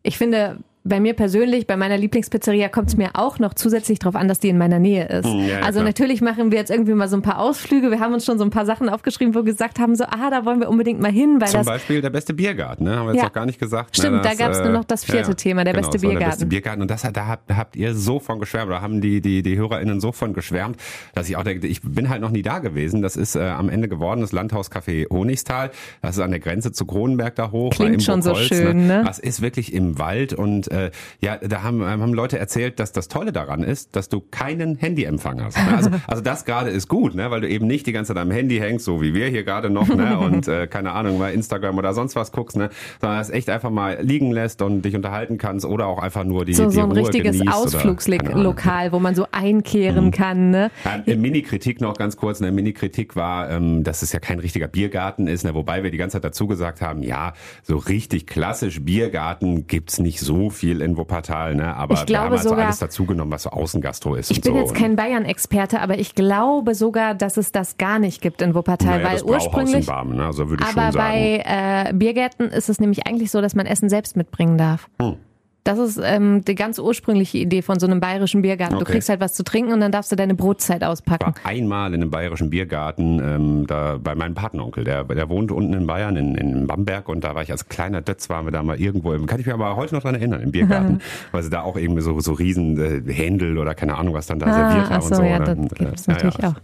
ich 0.02 0.18
finde, 0.18 0.58
bei 0.86 1.00
mir 1.00 1.14
persönlich, 1.14 1.66
bei 1.66 1.78
meiner 1.78 1.96
Lieblingspizzeria 1.96 2.68
kommt 2.68 2.88
es 2.88 2.96
mir 2.98 3.10
auch 3.14 3.38
noch 3.38 3.54
zusätzlich 3.54 3.98
darauf 3.98 4.16
an, 4.16 4.28
dass 4.28 4.38
die 4.38 4.50
in 4.50 4.58
meiner 4.58 4.78
Nähe 4.78 5.06
ist. 5.08 5.24
Hm, 5.24 5.48
ja, 5.48 5.60
also 5.60 5.78
klar. 5.78 5.84
natürlich 5.84 6.20
machen 6.20 6.52
wir 6.52 6.58
jetzt 6.58 6.70
irgendwie 6.70 6.92
mal 6.92 7.08
so 7.08 7.16
ein 7.16 7.22
paar 7.22 7.38
Ausflüge. 7.38 7.90
Wir 7.90 8.00
haben 8.00 8.12
uns 8.12 8.26
schon 8.26 8.36
so 8.36 8.44
ein 8.44 8.50
paar 8.50 8.66
Sachen 8.66 8.90
aufgeschrieben, 8.90 9.34
wo 9.34 9.38
wir 9.38 9.44
gesagt 9.44 9.78
haben, 9.78 9.96
so, 9.96 10.04
ah, 10.04 10.28
da 10.28 10.44
wollen 10.44 10.60
wir 10.60 10.68
unbedingt 10.68 11.00
mal 11.00 11.10
hin. 11.10 11.40
Weil 11.40 11.48
Zum 11.48 11.60
das, 11.60 11.66
Beispiel 11.66 12.02
der 12.02 12.10
beste 12.10 12.34
Biergarten, 12.34 12.84
ne? 12.84 12.96
haben 12.96 13.06
wir 13.06 13.12
jetzt 13.12 13.22
ja. 13.22 13.24
noch 13.28 13.32
gar 13.32 13.46
nicht 13.46 13.58
gesagt. 13.58 13.96
Ne, 13.96 14.02
Stimmt, 14.02 14.16
ne, 14.16 14.22
das, 14.24 14.36
da 14.36 14.44
gab 14.44 14.52
es 14.52 14.60
nur 14.60 14.72
noch 14.72 14.84
das 14.84 15.06
vierte 15.06 15.30
ja, 15.30 15.34
Thema, 15.34 15.64
der 15.64 15.72
genau, 15.72 15.86
beste 15.86 16.00
Biergarten. 16.00 16.20
Der 16.20 16.30
beste 16.30 16.46
Biergarten. 16.46 16.82
Und 16.82 16.90
das, 16.90 17.00
da 17.00 17.26
habt, 17.26 17.56
habt 17.56 17.76
ihr 17.76 17.94
so 17.94 18.18
von 18.18 18.38
geschwärmt, 18.38 18.68
oder 18.68 18.82
haben 18.82 19.00
die, 19.00 19.22
die, 19.22 19.42
die 19.42 19.56
HörerInnen 19.56 20.00
so 20.00 20.12
von 20.12 20.34
geschwärmt, 20.34 20.76
dass 21.14 21.30
ich 21.30 21.38
auch 21.38 21.44
denke, 21.44 21.66
ich 21.66 21.80
bin 21.80 22.10
halt 22.10 22.20
noch 22.20 22.30
nie 22.30 22.42
da 22.42 22.58
gewesen. 22.58 23.00
Das 23.00 23.16
ist 23.16 23.36
äh, 23.36 23.40
am 23.40 23.70
Ende 23.70 23.88
geworden, 23.88 24.20
das 24.20 24.32
Landhauscafé 24.32 25.08
Honigstal. 25.08 25.70
Das 26.02 26.16
ist 26.16 26.22
an 26.22 26.30
der 26.30 26.40
Grenze 26.40 26.72
zu 26.72 26.84
Kronenberg 26.84 27.36
da 27.36 27.52
hoch. 27.52 27.70
Klingt 27.70 28.02
schon 28.02 28.20
so 28.20 28.34
schön, 28.34 28.86
ne? 28.86 29.02
Das 29.06 29.18
ist 29.18 29.40
wirklich 29.40 29.72
im 29.72 29.98
Wald 29.98 30.34
und 30.34 30.73
äh, 30.74 30.90
ja, 31.20 31.36
da 31.36 31.62
haben, 31.62 31.84
haben 31.84 32.14
Leute 32.14 32.38
erzählt, 32.38 32.78
dass 32.80 32.92
das 32.92 33.08
Tolle 33.08 33.32
daran 33.32 33.62
ist, 33.62 33.96
dass 33.96 34.08
du 34.08 34.20
keinen 34.20 34.76
Handyempfang 34.76 35.42
hast. 35.42 35.56
Ne? 35.56 35.76
Also, 35.76 35.90
also 36.06 36.22
das 36.22 36.44
gerade 36.44 36.70
ist 36.70 36.88
gut, 36.88 37.14
ne? 37.14 37.30
weil 37.30 37.40
du 37.40 37.48
eben 37.48 37.66
nicht 37.66 37.86
die 37.86 37.92
ganze 37.92 38.14
Zeit 38.14 38.22
am 38.22 38.30
Handy 38.30 38.58
hängst, 38.58 38.84
so 38.84 39.00
wie 39.00 39.14
wir 39.14 39.28
hier 39.28 39.44
gerade 39.44 39.70
noch, 39.70 39.88
ne? 39.88 40.18
und 40.24 40.48
äh, 40.48 40.66
keine 40.66 40.92
Ahnung, 40.92 41.18
mal 41.18 41.32
Instagram 41.32 41.78
oder 41.78 41.94
sonst 41.94 42.16
was 42.16 42.32
guckst, 42.32 42.56
ne? 42.56 42.70
sondern 43.00 43.20
es 43.20 43.30
echt 43.30 43.48
einfach 43.50 43.70
mal 43.70 43.98
liegen 44.00 44.32
lässt 44.32 44.62
und 44.62 44.82
dich 44.82 44.96
unterhalten 44.96 45.38
kannst 45.38 45.64
oder 45.64 45.86
auch 45.86 45.98
einfach 45.98 46.24
nur 46.24 46.44
die, 46.44 46.54
so, 46.54 46.66
die 46.68 46.74
so 46.74 46.82
ein 46.82 46.90
Ruhe 46.90 47.00
richtiges. 47.00 47.46
Ausflugslokal, 47.46 48.92
wo 48.92 48.98
man 48.98 49.14
so 49.14 49.26
einkehren 49.30 50.10
kann. 50.10 50.50
Ne? 50.50 50.70
Ja, 50.84 51.02
eine 51.06 51.16
Mini-Kritik 51.16 51.80
noch 51.80 51.94
ganz 51.94 52.16
kurz. 52.16 52.40
Eine 52.40 52.52
Mini-Kritik 52.52 53.16
war, 53.16 53.50
ähm, 53.50 53.84
dass 53.84 54.02
es 54.02 54.12
ja 54.12 54.18
kein 54.18 54.38
richtiger 54.38 54.68
Biergarten 54.68 55.26
ist, 55.26 55.44
ne? 55.44 55.54
wobei 55.54 55.82
wir 55.82 55.90
die 55.90 55.98
ganze 55.98 56.14
Zeit 56.14 56.24
dazu 56.24 56.46
gesagt 56.46 56.80
haben, 56.80 57.02
ja, 57.02 57.34
so 57.62 57.76
richtig 57.76 58.26
klassisch 58.26 58.82
Biergarten 58.82 59.66
gibt's 59.66 59.98
nicht 59.98 60.20
so 60.20 60.50
viel 60.50 60.63
in 60.72 60.96
Wuppertal, 60.96 61.54
ne? 61.54 61.74
aber 61.76 61.94
Ich 61.94 62.00
wir 62.00 62.06
glaube 62.06 62.24
haben 62.26 62.32
also 62.32 62.48
sogar- 62.50 62.64
alles 62.66 62.78
dazugenommen, 62.78 63.32
was 63.32 63.44
so 63.44 63.50
Außengastro 63.50 64.14
ist 64.14 64.30
Ich 64.30 64.38
und 64.38 64.44
bin 64.44 64.52
so. 64.54 64.58
jetzt 64.60 64.74
kein 64.74 64.96
Bayern-Experte, 64.96 65.80
aber 65.80 65.98
ich 65.98 66.14
glaube 66.14 66.74
sogar, 66.74 67.14
dass 67.14 67.36
es 67.36 67.52
das 67.52 67.76
gar 67.78 67.98
nicht 67.98 68.20
gibt 68.20 68.42
in 68.42 68.54
Wuppertal, 68.54 69.02
naja, 69.02 69.12
weil 69.16 69.22
ursprünglich. 69.22 69.86
Barmen, 69.86 70.16
ne? 70.16 70.26
also 70.26 70.42
Aber 70.44 70.92
bei 70.92 71.42
äh, 71.44 71.92
Biergärten 71.92 72.48
ist 72.48 72.68
es 72.68 72.80
nämlich 72.80 73.06
eigentlich 73.06 73.30
so, 73.30 73.40
dass 73.40 73.54
man 73.54 73.66
Essen 73.66 73.88
selbst 73.88 74.16
mitbringen 74.16 74.58
darf. 74.58 74.88
Hm. 75.00 75.16
Das 75.64 75.78
ist 75.78 75.98
ähm, 76.02 76.44
die 76.44 76.54
ganz 76.54 76.78
ursprüngliche 76.78 77.38
Idee 77.38 77.62
von 77.62 77.78
so 77.80 77.86
einem 77.86 77.98
bayerischen 77.98 78.42
Biergarten. 78.42 78.74
Du 78.74 78.82
Okay. 78.82 78.92
kriegst 78.92 79.08
halt 79.08 79.20
was 79.20 79.32
zu 79.32 79.44
trinken 79.44 79.72
und 79.72 79.80
dann 79.80 79.90
darfst 79.92 80.12
du 80.12 80.16
deine 80.16 80.34
Brotzeit 80.34 80.84
auspacken. 80.84 81.24
war 81.24 81.34
einmal 81.50 81.94
in 81.94 82.02
einem 82.02 82.10
bayerischen 82.10 82.50
Biergarten 82.50 83.18
ähm, 83.18 83.66
da 83.66 83.96
bei 83.96 84.14
meinem 84.14 84.34
Patenonkel, 84.34 84.84
der, 84.84 85.04
der 85.04 85.28
wohnt 85.30 85.50
unten 85.50 85.72
in 85.72 85.86
Bayern, 85.86 86.16
in, 86.16 86.34
in 86.34 86.66
Bamberg 86.66 87.08
und 87.08 87.24
da 87.24 87.34
war 87.34 87.42
ich 87.42 87.50
als 87.50 87.66
kleiner 87.70 88.02
Dötz, 88.02 88.28
waren 88.28 88.44
wir 88.46 88.52
da 88.52 88.62
mal 88.62 88.78
irgendwo, 88.78 89.14
im, 89.14 89.24
kann 89.24 89.40
ich 89.40 89.46
mich 89.46 89.54
aber 89.54 89.74
heute 89.76 89.94
noch 89.94 90.02
dran 90.02 90.14
erinnern, 90.14 90.42
im 90.42 90.52
Biergarten, 90.52 91.00
weil 91.32 91.42
sie 91.42 91.48
da 91.50 91.62
auch 91.62 91.76
irgendwie 91.78 92.02
so, 92.02 92.20
so 92.20 92.34
riesen 92.34 92.78
äh, 93.08 93.12
Händel 93.12 93.56
oder 93.56 93.74
keine 93.74 93.96
Ahnung, 93.96 94.12
was 94.12 94.26
dann 94.26 94.38
da 94.38 94.46
Ah, 94.48 94.52
serviert 94.52 94.90
haben 94.90 95.00
so, 95.02 95.08
und 95.08 95.14
so. 95.16 95.22
ja, 95.22 95.38
ne? 95.38 95.44
das 95.46 95.56
Und, 95.58 95.74
gibt's 95.74 96.06
ja, 96.06 96.12
natürlich 96.12 96.38
ja, 96.38 96.48
auch. 96.50 96.54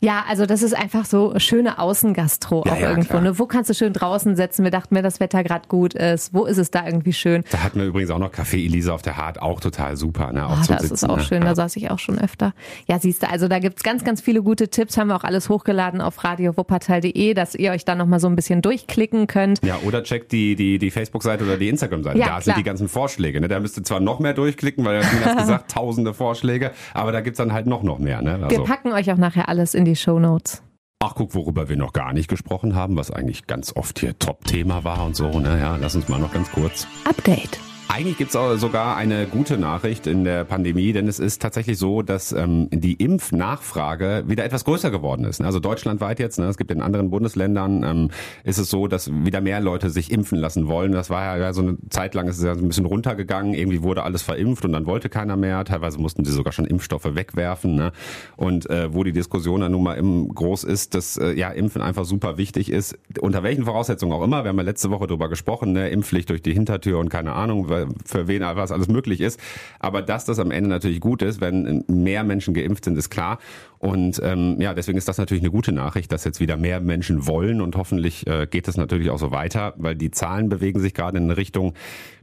Ja. 0.00 0.24
Also 0.28 0.46
das 0.46 0.62
ist 0.62 0.74
einfach 0.76 1.04
so 1.04 1.34
schöne 1.38 1.78
Außengastro 1.78 2.64
Ja, 2.66 2.72
auch 2.72 2.78
ja, 2.80 2.90
irgendwo. 2.90 3.08
klar. 3.10 3.22
Ne? 3.22 3.38
Wo 3.38 3.46
kannst 3.46 3.70
du 3.70 3.74
schön 3.74 3.92
draußen 3.92 4.36
sitzen? 4.36 4.64
Wir 4.64 4.70
dachten, 4.70 4.94
wenn 4.94 5.02
das 5.04 5.20
Wetter 5.20 5.42
gerade 5.44 5.68
gut 5.68 5.94
ist, 5.94 6.32
wo 6.34 6.44
ist 6.44 6.58
es 6.58 6.70
da 6.70 6.84
irgendwie 6.86 7.12
schön? 7.12 7.44
Da 7.50 7.62
hatten 7.62 7.78
wir 7.80 7.86
übrigens 7.86 8.10
auch 8.10 8.18
noch 8.18 8.32
Café 8.32 8.56
Elisa 8.64 8.92
auf 8.92 9.02
der 9.02 9.16
Hart, 9.16 9.40
auch 9.40 9.60
total 9.60 9.96
super. 9.96 10.32
Ne? 10.32 10.46
Auch 10.46 10.58
Ah, 10.58 10.62
zum 10.62 10.74
das 10.76 10.84
ist 10.84 10.90
Sitzen, 10.90 11.10
auch 11.10 11.16
ne? 11.18 11.22
schön, 11.24 11.42
Ja. 11.42 11.48
da 11.48 11.54
saß 11.54 11.76
ich 11.76 11.90
auch 11.90 11.98
schon 11.98 12.18
öfter. 12.18 12.52
Ja, 12.86 12.98
siehst 12.98 13.22
du, 13.22 13.30
also 13.30 13.48
da 13.48 13.58
gibt's 13.58 13.82
ganz, 13.82 14.04
ganz 14.04 14.20
viele 14.20 14.42
gute 14.42 14.68
Tipps, 14.68 14.96
haben 14.96 15.08
wir 15.08 15.16
auch 15.16 15.24
alles 15.24 15.48
hochgeladen 15.48 16.00
auf 16.00 16.22
radiowuppertal.de, 16.24 17.34
dass 17.34 17.54
ihr 17.54 17.70
euch 17.72 17.84
da 17.84 17.94
nochmal 17.94 18.20
so 18.20 18.28
ein 18.28 18.36
bisschen 18.36 18.62
durchklicken 18.62 19.26
könnt. 19.26 19.64
Ja, 19.64 19.76
oder 19.84 20.02
checkt 20.02 20.32
die, 20.32 20.56
die, 20.56 20.78
die 20.78 20.90
Facebook-Seite 20.90 21.44
oder 21.44 21.56
die 21.56 21.68
Instagram-Seite. 21.68 22.18
Ja, 22.18 22.24
da 22.24 22.30
klar. 22.32 22.42
sind 22.42 22.56
die 22.58 22.62
ganzen 22.62 22.88
Vorschläge. 22.88 23.40
Ne? 23.40 23.48
Da 23.48 23.60
müsst 23.60 23.76
ihr 23.78 23.84
zwar 23.84 24.00
noch 24.00 24.20
mehr 24.20 24.34
durchklicken, 24.34 24.84
weil 24.84 25.02
hat 25.24 25.38
gesagt, 25.38 25.70
tausende 25.70 26.14
Vorschläge, 26.14 26.72
aber 26.94 27.12
da 27.12 27.20
gibt's 27.20 27.38
dann 27.38 27.52
halt 27.52 27.66
noch, 27.66 27.82
noch 27.82 27.98
mehr. 27.98 28.20
Ne? 28.22 28.38
Wir 28.40 28.46
Also, 28.46 28.64
packen 28.64 28.92
euch 28.92 29.10
auch 29.12 29.16
nachher 29.16 29.48
alles 29.48 29.74
in 29.74 29.84
die 29.86 29.96
Show 29.96 30.18
Notes. 30.18 30.62
ach, 31.02 31.14
guck, 31.14 31.34
worüber 31.34 31.68
wir 31.68 31.76
noch 31.76 31.92
gar 31.92 32.12
nicht 32.12 32.28
gesprochen 32.28 32.74
haben, 32.74 32.96
was 32.96 33.10
eigentlich 33.10 33.46
ganz 33.46 33.74
oft 33.76 34.00
hier 34.00 34.18
Top-Thema 34.18 34.84
war 34.84 35.04
und 35.04 35.14
so. 35.14 35.38
Ne? 35.38 35.58
Ja, 35.60 35.76
lass 35.76 35.94
uns 35.94 36.08
mal 36.08 36.18
noch 36.18 36.32
ganz 36.32 36.50
kurz. 36.50 36.86
Update. 37.04 37.58
Eigentlich 37.88 38.18
gibt's 38.18 38.34
auch 38.34 38.56
sogar 38.56 38.96
eine 38.96 39.26
gute 39.26 39.58
Nachricht 39.58 40.06
in 40.08 40.24
der 40.24 40.44
Pandemie, 40.44 40.92
denn 40.92 41.06
es 41.06 41.20
ist 41.20 41.40
tatsächlich 41.40 41.78
so, 41.78 42.02
dass 42.02 42.32
ähm, 42.32 42.68
die 42.72 42.94
Impfnachfrage 42.94 44.24
wieder 44.26 44.44
etwas 44.44 44.64
größer 44.64 44.90
geworden 44.90 45.24
ist. 45.24 45.40
Also 45.40 45.60
deutschlandweit 45.60 46.18
jetzt, 46.18 46.38
ne, 46.38 46.46
es 46.46 46.56
gibt 46.56 46.72
in 46.72 46.82
anderen 46.82 47.10
Bundesländern, 47.10 47.84
ähm, 47.84 48.10
ist 48.42 48.58
es 48.58 48.70
so, 48.70 48.88
dass 48.88 49.10
wieder 49.12 49.40
mehr 49.40 49.60
Leute 49.60 49.88
sich 49.90 50.10
impfen 50.10 50.36
lassen 50.38 50.66
wollen. 50.66 50.92
Das 50.92 51.10
war 51.10 51.38
ja 51.38 51.52
so 51.52 51.62
eine 51.62 51.78
Zeit 51.88 52.14
lang, 52.14 52.26
ist 52.26 52.38
es 52.38 52.44
ja 52.44 52.56
so 52.56 52.60
ein 52.62 52.68
bisschen 52.68 52.86
runtergegangen. 52.86 53.54
Irgendwie 53.54 53.82
wurde 53.82 54.02
alles 54.02 54.22
verimpft 54.22 54.64
und 54.64 54.72
dann 54.72 54.84
wollte 54.86 55.08
keiner 55.08 55.36
mehr. 55.36 55.64
Teilweise 55.64 55.98
mussten 55.98 56.24
sie 56.24 56.32
sogar 56.32 56.52
schon 56.52 56.66
Impfstoffe 56.66 57.14
wegwerfen. 57.14 57.76
Ne? 57.76 57.92
Und 58.36 58.68
äh, 58.68 58.92
wo 58.92 59.04
die 59.04 59.12
Diskussion 59.12 59.60
dann 59.60 59.72
nun 59.72 59.84
mal 59.84 59.94
im 59.94 60.28
groß 60.34 60.64
ist, 60.64 60.94
dass 60.94 61.18
äh, 61.18 61.32
ja 61.32 61.50
Impfen 61.50 61.82
einfach 61.82 62.04
super 62.04 62.36
wichtig 62.36 62.70
ist, 62.70 62.98
unter 63.20 63.44
welchen 63.44 63.64
Voraussetzungen 63.64 64.12
auch 64.12 64.24
immer. 64.24 64.44
Wir 64.44 64.48
haben 64.48 64.58
ja 64.58 64.64
letzte 64.64 64.90
Woche 64.90 65.06
drüber 65.06 65.28
gesprochen, 65.28 65.72
ne? 65.72 65.88
Impfpflicht 65.88 66.28
durch 66.30 66.42
die 66.42 66.52
Hintertür 66.52 66.98
und 66.98 67.10
keine 67.10 67.32
Ahnung, 67.32 67.68
für 68.04 68.28
wen 68.28 68.42
was 68.42 68.72
alles 68.72 68.88
möglich 68.88 69.20
ist. 69.20 69.40
Aber 69.78 70.02
dass 70.02 70.24
das 70.24 70.38
am 70.38 70.50
Ende 70.50 70.70
natürlich 70.70 71.00
gut 71.00 71.22
ist, 71.22 71.40
wenn 71.40 71.84
mehr 71.88 72.24
Menschen 72.24 72.54
geimpft 72.54 72.84
sind, 72.84 72.96
ist 72.96 73.10
klar. 73.10 73.38
Und 73.78 74.20
ähm, 74.22 74.56
ja, 74.60 74.74
deswegen 74.74 74.98
ist 74.98 75.08
das 75.08 75.18
natürlich 75.18 75.42
eine 75.42 75.50
gute 75.50 75.72
Nachricht, 75.72 76.10
dass 76.12 76.24
jetzt 76.24 76.40
wieder 76.40 76.56
mehr 76.56 76.80
Menschen 76.80 77.26
wollen 77.26 77.60
und 77.60 77.76
hoffentlich 77.76 78.26
äh, 78.26 78.46
geht 78.46 78.68
es 78.68 78.76
natürlich 78.76 79.10
auch 79.10 79.18
so 79.18 79.30
weiter, 79.30 79.74
weil 79.76 79.94
die 79.94 80.10
Zahlen 80.10 80.48
bewegen 80.48 80.80
sich 80.80 80.94
gerade 80.94 81.18
in 81.18 81.24
eine 81.24 81.36
Richtung, 81.36 81.74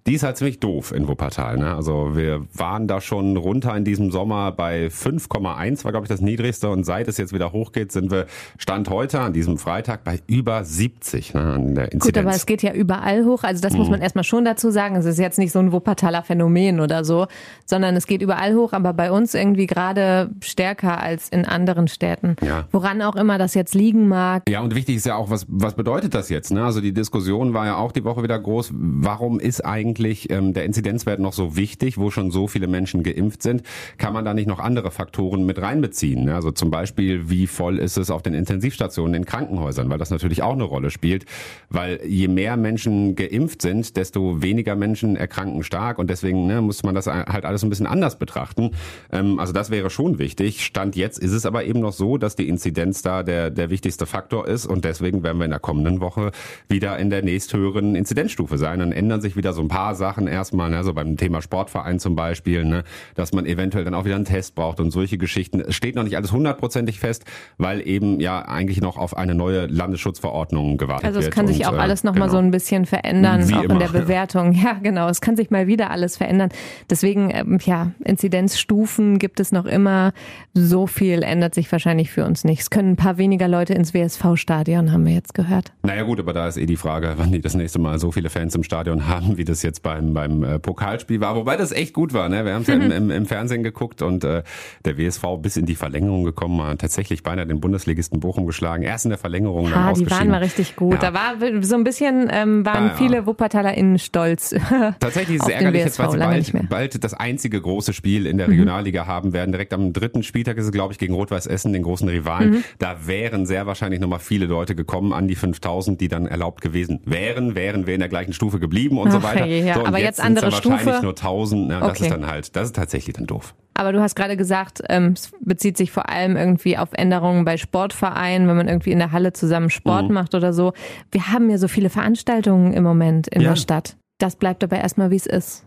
die 0.06 0.16
ist 0.16 0.24
halt 0.24 0.36
ziemlich 0.36 0.60
doof 0.60 0.92
in 0.92 1.08
Wuppertal. 1.08 1.58
Ne? 1.58 1.74
Also 1.74 2.18
wir 2.18 2.46
waren 2.54 2.88
da 2.90 3.00
schon 3.00 3.38
runter 3.38 3.74
in 3.78 3.86
diesem 3.86 4.12
Sommer 4.12 4.52
bei 4.52 4.88
5,1 4.88 5.86
war 5.86 5.92
glaube 5.92 6.06
ich 6.06 6.10
das 6.10 6.20
niedrigste 6.20 6.70
und 6.70 6.84
seit 6.84 7.08
es 7.08 7.18
jetzt 7.18 7.34
wieder 7.34 7.54
hochgeht, 7.54 7.94
sind 7.94 8.12
wir 8.12 8.26
Stand 8.58 8.90
heute 8.90 9.22
an 9.22 9.32
diesem 9.32 9.58
Freitag 9.58 10.04
bei 10.04 10.20
über 10.28 10.66
70 10.66 11.34
ne, 11.36 11.42
an 11.42 11.76
der 11.76 11.92
Inzidenz. 11.94 12.04
Gut, 12.04 12.18
aber 12.18 12.36
es 12.36 12.46
geht 12.46 12.64
ja 12.64 12.74
überall 12.74 13.24
hoch. 13.24 13.44
Also 13.44 13.62
das 13.62 13.74
muss 13.74 13.88
Mhm. 13.88 13.92
man 13.92 14.02
erstmal 14.02 14.26
schon 14.26 14.44
dazu 14.44 14.72
sagen. 14.72 14.96
Es 14.98 15.06
ist 15.06 15.20
jetzt 15.20 15.40
nicht 15.40 15.54
so 15.54 15.60
ein 15.60 15.72
Wuppertaler 15.72 16.24
Phänomen 16.24 16.82
oder 16.82 17.06
so, 17.06 17.28
sondern 17.66 17.96
es 17.96 18.06
geht 18.06 18.22
überall 18.22 18.56
hoch, 18.56 18.74
aber 18.74 18.92
bei 18.92 19.10
uns 19.10 19.34
irgendwie 19.34 19.68
gerade 19.68 20.32
stärker 20.42 21.00
als 21.02 21.30
in 21.30 21.46
anderen 21.54 21.88
Städten. 21.88 22.36
Ja. 22.42 22.68
Woran 22.72 23.02
auch 23.02 23.16
immer 23.16 23.38
das 23.38 23.54
jetzt 23.54 23.76
liegen 23.76 24.08
mag. 24.08 24.44
Ja, 24.50 24.62
und 24.62 24.76
wichtig 24.76 24.98
ist 24.98 25.06
ja 25.06 25.16
auch, 25.16 25.30
was, 25.30 25.46
was 25.48 25.76
bedeutet 25.76 26.14
das 26.14 26.30
jetzt? 26.30 26.52
Ne? 26.52 26.64
Also 26.64 26.82
die 26.82 26.94
Diskussion 26.94 27.54
war 27.54 27.66
ja 27.66 27.78
auch 27.78 27.92
die 27.92 28.04
Woche 28.04 28.24
wieder 28.24 28.40
groß. 28.40 28.72
Warum 28.74 29.40
ist 29.40 29.64
eigentlich 29.64 30.30
ähm, 30.30 30.54
der 30.54 30.66
Inzidenzwert 30.66 31.20
noch 31.20 31.34
so 31.34 31.56
wichtig, 31.56 31.98
wo 31.98 32.12
schon 32.12 32.32
so 32.32 32.48
viele 32.48 32.68
Menschen 32.68 33.04
geimpft 33.04 33.44
sind? 33.44 33.64
Kann 33.98 34.14
man 34.14 34.26
da 34.26 34.34
nicht 34.34 34.48
noch 34.48 34.60
andere 34.60 34.92
Faktoren 34.92 35.46
mit 35.46 35.62
reinbeziehen? 35.62 36.26
Ne? 36.26 36.36
Also 36.36 36.52
zum 36.52 36.72
Beispiel, 36.72 37.30
wie 37.30 37.48
voll 37.48 37.78
ist 37.80 37.98
es 37.98 38.10
auf 38.10 38.22
den 38.22 38.34
Intensivstationen 38.34 39.14
in 39.14 39.26
Krankenhäusern? 39.26 39.90
Weil 39.90 40.00
das 40.00 40.10
natürlich 40.10 40.42
auch 40.42 40.54
eine 40.54 40.64
Rolle 40.64 40.90
spielt. 40.90 41.26
Weil 41.70 42.00
je 42.06 42.28
mehr 42.28 42.58
Menschen 42.58 43.16
geimpft 43.16 43.62
sind, 43.62 43.96
desto 43.98 44.42
weniger 44.42 44.76
Menschen 44.76 45.16
erkranken 45.16 45.64
stark. 45.64 46.00
Und 46.00 46.10
deswegen 46.10 46.48
ne, 46.48 46.62
muss 46.62 46.84
man 46.84 46.96
das 46.96 47.08
halt 47.08 47.46
alles 47.46 47.64
ein 47.64 47.70
bisschen 47.70 47.88
anders 47.88 48.18
betrachten. 48.18 48.72
Ähm, 49.12 49.40
also 49.40 49.54
das 49.54 49.70
wäre 49.70 49.90
schon 49.90 50.18
wichtig. 50.20 50.66
Stand 50.66 50.96
jetzt 50.96 51.20
ist 51.20 51.33
es 51.34 51.46
aber 51.46 51.64
eben 51.66 51.80
noch 51.80 51.94
so, 51.94 52.18
dass 52.18 52.36
die 52.36 52.48
Inzidenz 52.50 53.02
da 53.02 53.24
der, 53.24 53.50
der 53.50 53.70
wichtigste 53.70 54.06
Faktor 54.06 54.48
ist. 54.48 54.66
Und 54.66 54.86
deswegen 54.86 55.24
werden 55.24 55.38
wir 55.38 55.46
in 55.46 55.52
der 55.52 55.60
kommenden 55.60 56.02
Woche 56.02 56.32
wieder 56.68 56.98
in 57.00 57.10
der 57.10 57.24
nächsthöheren 57.24 57.96
Inzidenzstufe 57.96 58.58
sein. 58.58 58.80
Dann 58.80 58.92
ändern 58.92 59.22
sich 59.22 59.36
wieder 59.36 59.54
so 59.54 59.62
ein 59.62 59.68
paar 59.68 59.96
Sachen 59.96 60.28
erstmal, 60.28 60.70
ne, 60.70 60.84
so 60.84 60.94
beim 60.94 61.18
Thema 61.18 61.42
Sportverein 61.42 62.00
zum 62.00 62.16
Beispiel, 62.16 62.66
ne, 62.66 62.84
dass 63.16 63.34
man 63.34 63.46
eventuell 63.46 63.84
dann 63.86 63.94
auch 63.94 64.06
wieder 64.06 64.16
einen 64.16 64.26
Test 64.26 64.56
braucht 64.56 64.80
und 64.80 64.92
solche 64.92 65.18
Geschichten. 65.18 65.60
Es 65.62 65.76
steht 65.76 65.96
noch 65.96 66.04
nicht 66.04 66.18
alles 66.18 66.32
hundertprozentig 66.32 67.00
fest, 67.00 67.24
weil 67.58 67.86
eben 67.88 68.20
ja 68.20 68.42
eigentlich 68.44 68.82
noch 68.82 68.98
auf 68.98 69.16
eine 69.18 69.34
neue 69.34 69.66
Landesschutzverordnung 69.68 70.78
gewartet 70.78 71.06
Also 71.06 71.20
es 71.20 71.26
wird. 71.26 71.36
kann 71.36 71.48
sich 71.48 71.60
Und, 71.62 71.66
auch 71.68 71.74
äh, 71.74 71.78
alles 71.78 72.04
nochmal 72.04 72.28
genau. 72.28 72.32
so 72.34 72.38
ein 72.38 72.52
bisschen 72.52 72.86
verändern, 72.86 73.48
Wie 73.50 73.56
auch 73.56 73.64
immer, 73.64 73.74
in 73.74 73.80
der. 73.80 73.94
Bewertung. 74.04 74.54
Ja, 74.54 74.74
genau. 74.82 75.08
Es 75.08 75.22
kann 75.22 75.36
sich 75.36 75.50
mal 75.50 75.68
wieder 75.68 75.92
alles 75.92 76.18
verändern. 76.18 76.50
Deswegen, 76.90 77.30
ähm, 77.32 77.60
ja, 77.64 77.92
Inzidenzstufen 78.04 79.20
gibt 79.20 79.40
es 79.40 79.52
noch 79.52 79.66
immer. 79.66 80.14
So 80.54 80.88
viel 80.88 81.23
ändert 81.24 81.56
sich 81.56 81.72
wahrscheinlich 81.72 82.12
für 82.12 82.26
uns 82.26 82.44
nicht. 82.44 82.62
Es 82.62 82.70
können 82.70 82.92
ein 82.92 82.96
paar 82.96 83.18
weniger 83.18 83.48
Leute 83.48 83.74
ins 83.74 83.94
WSV-Stadion, 83.94 84.92
haben 84.92 85.06
wir 85.06 85.14
jetzt 85.14 85.34
gehört. 85.34 85.74
Naja 85.84 86.04
gut, 86.04 86.20
aber 86.20 86.34
da 86.34 86.48
ist 86.48 86.58
eh 86.58 86.66
die 86.66 86.76
Frage, 86.78 87.14
wann 87.18 87.32
die 87.32 87.42
das 87.42 87.56
nächste 87.56 87.80
Mal 87.80 88.00
so 88.00 88.12
viele 88.12 88.30
Fans 88.30 88.56
im 88.56 88.64
Stadion 88.64 89.08
haben, 89.08 89.38
wie 89.38 89.46
das 89.46 89.64
jetzt 89.64 89.82
beim, 89.84 90.14
beim 90.14 90.44
äh, 90.44 90.60
Pokalspiel 90.60 91.20
war. 91.22 91.36
Wobei 91.36 91.58
das 91.58 91.72
echt 91.72 91.94
gut 91.94 92.14
war. 92.14 92.30
Ne? 92.30 92.46
Wir 92.46 92.54
haben 92.54 92.62
es 92.62 92.68
ja 92.68 92.76
im, 92.76 92.92
im, 92.92 93.12
im 93.12 93.26
Fernsehen 93.26 93.64
geguckt 93.64 94.02
und 94.02 94.24
äh, 94.24 94.44
der 94.86 94.98
WSV 94.98 95.24
bis 95.42 95.58
in 95.58 95.66
die 95.66 95.76
Verlängerung 95.76 96.24
gekommen, 96.24 96.62
hat 96.64 96.80
tatsächlich 96.80 97.24
beinahe 97.24 97.46
den 97.48 97.60
Bundesligisten 97.60 98.20
Bochum 98.20 98.46
geschlagen. 98.46 98.84
Erst 98.84 99.06
in 99.06 99.10
der 99.10 99.18
Verlängerung, 99.18 99.66
dann 99.70 99.74
Ah, 99.74 99.86
die 99.88 99.92
ausgeschieden. 99.92 100.18
waren 100.20 100.30
mal 100.30 100.38
richtig 100.44 100.76
gut. 100.76 100.94
Ja. 101.02 101.12
Da 101.12 101.14
war 101.14 101.34
so 101.62 101.76
ein 101.76 101.84
bisschen, 101.84 102.30
ähm, 102.32 102.66
waren 102.66 102.86
Ja, 102.86 102.90
ja. 102.92 102.96
viele 102.98 103.26
WuppertalerInnen 103.26 104.00
stolz. 104.00 104.54
Tatsächlich 105.00 105.38
ist 105.38 105.44
es 105.44 105.50
ärgerlich, 105.50 105.84
jetzt, 105.84 106.00
weil 106.00 106.12
sie 106.12 106.18
bald, 106.18 106.70
bald 106.70 107.04
das 107.04 107.14
einzige 107.14 107.60
große 107.62 107.94
Spiel 107.94 108.26
in 108.26 108.38
der 108.38 108.48
Mhm. 108.48 108.54
Regionalliga 108.54 109.08
haben 109.08 109.34
werden. 109.34 109.52
Direkt 109.52 109.74
am 109.74 109.94
dritten 109.94 110.22
Spieltag 110.24 110.58
ist 110.58 110.66
es, 110.66 110.72
glaube 110.72 110.94
ich, 110.94 111.00
gegen 111.00 111.13
Rot-Weiß 111.14 111.48
Essen, 111.48 111.74
den 111.74 111.84
großen 111.84 112.08
Rivalen. 112.10 112.50
Mhm. 112.52 112.64
Da 112.80 113.08
wären 113.08 113.46
sehr 113.46 113.66
wahrscheinlich 113.68 114.00
nochmal 114.00 114.20
viele 114.20 114.46
Leute 114.46 114.76
gekommen, 114.76 115.14
an 115.14 115.28
die 115.28 115.36
5000, 115.36 116.00
die 116.02 116.08
dann 116.08 116.26
erlaubt 116.28 116.62
gewesen 116.62 117.02
wären, 117.06 117.56
wären 117.56 117.88
wir 117.88 117.94
in 117.94 118.00
der 118.00 118.10
gleichen 118.10 118.34
Stufe 118.34 118.60
geblieben 118.60 118.98
und 118.98 119.12
so 119.12 119.20
Ach, 119.20 119.24
weiter. 119.24 119.46
je, 119.46 119.64
ja. 119.66 119.76
so, 119.76 119.80
und 119.82 119.88
Aber 119.88 120.00
jetzt, 120.00 120.18
jetzt 120.18 120.22
andere 120.22 120.46
dann 120.50 120.54
wahrscheinlich 120.54 120.82
Stufe. 120.82 121.02
nur 121.04 121.12
1000. 121.12 121.68
Ne? 121.68 121.80
Das 121.80 121.90
Okay. 121.92 122.04
ist 122.04 122.12
dann 122.12 122.28
halt, 122.28 122.56
das 122.56 122.66
ist 122.68 122.76
tatsächlich 122.76 123.16
dann 123.16 123.26
doof. 123.26 123.54
Aber 123.76 123.92
du 123.92 124.02
hast 124.02 124.16
gerade 124.16 124.38
gesagt, 124.38 124.84
ähm, 124.90 125.14
es 125.16 125.32
bezieht 125.42 125.78
sich 125.78 125.92
vor 125.92 126.08
allem 126.10 126.36
irgendwie 126.38 126.78
auf 126.78 126.90
Änderungen 126.94 127.44
bei 127.44 127.58
Sportvereinen, 127.58 128.48
wenn 128.48 128.56
man 128.56 128.68
irgendwie 128.68 128.92
in 128.92 129.00
der 129.00 129.12
Halle 129.12 129.34
zusammen 129.34 129.70
Sport 129.72 130.10
Mhm. 130.10 130.14
macht 130.14 130.36
oder 130.36 130.54
so. 130.54 130.74
Wir 131.12 131.30
haben 131.32 131.50
ja 131.50 131.58
so 131.58 131.68
viele 131.68 131.90
Veranstaltungen 131.90 132.74
im 132.74 132.84
Moment 132.84 133.28
in 133.30 133.42
Ja. 133.42 133.50
der 133.50 133.56
Stadt. 133.56 133.96
Das 134.20 134.36
bleibt 134.36 134.64
aber 134.64 134.78
erstmal, 134.78 135.10
wie 135.10 135.16
es 135.16 135.26
ist. 135.26 135.66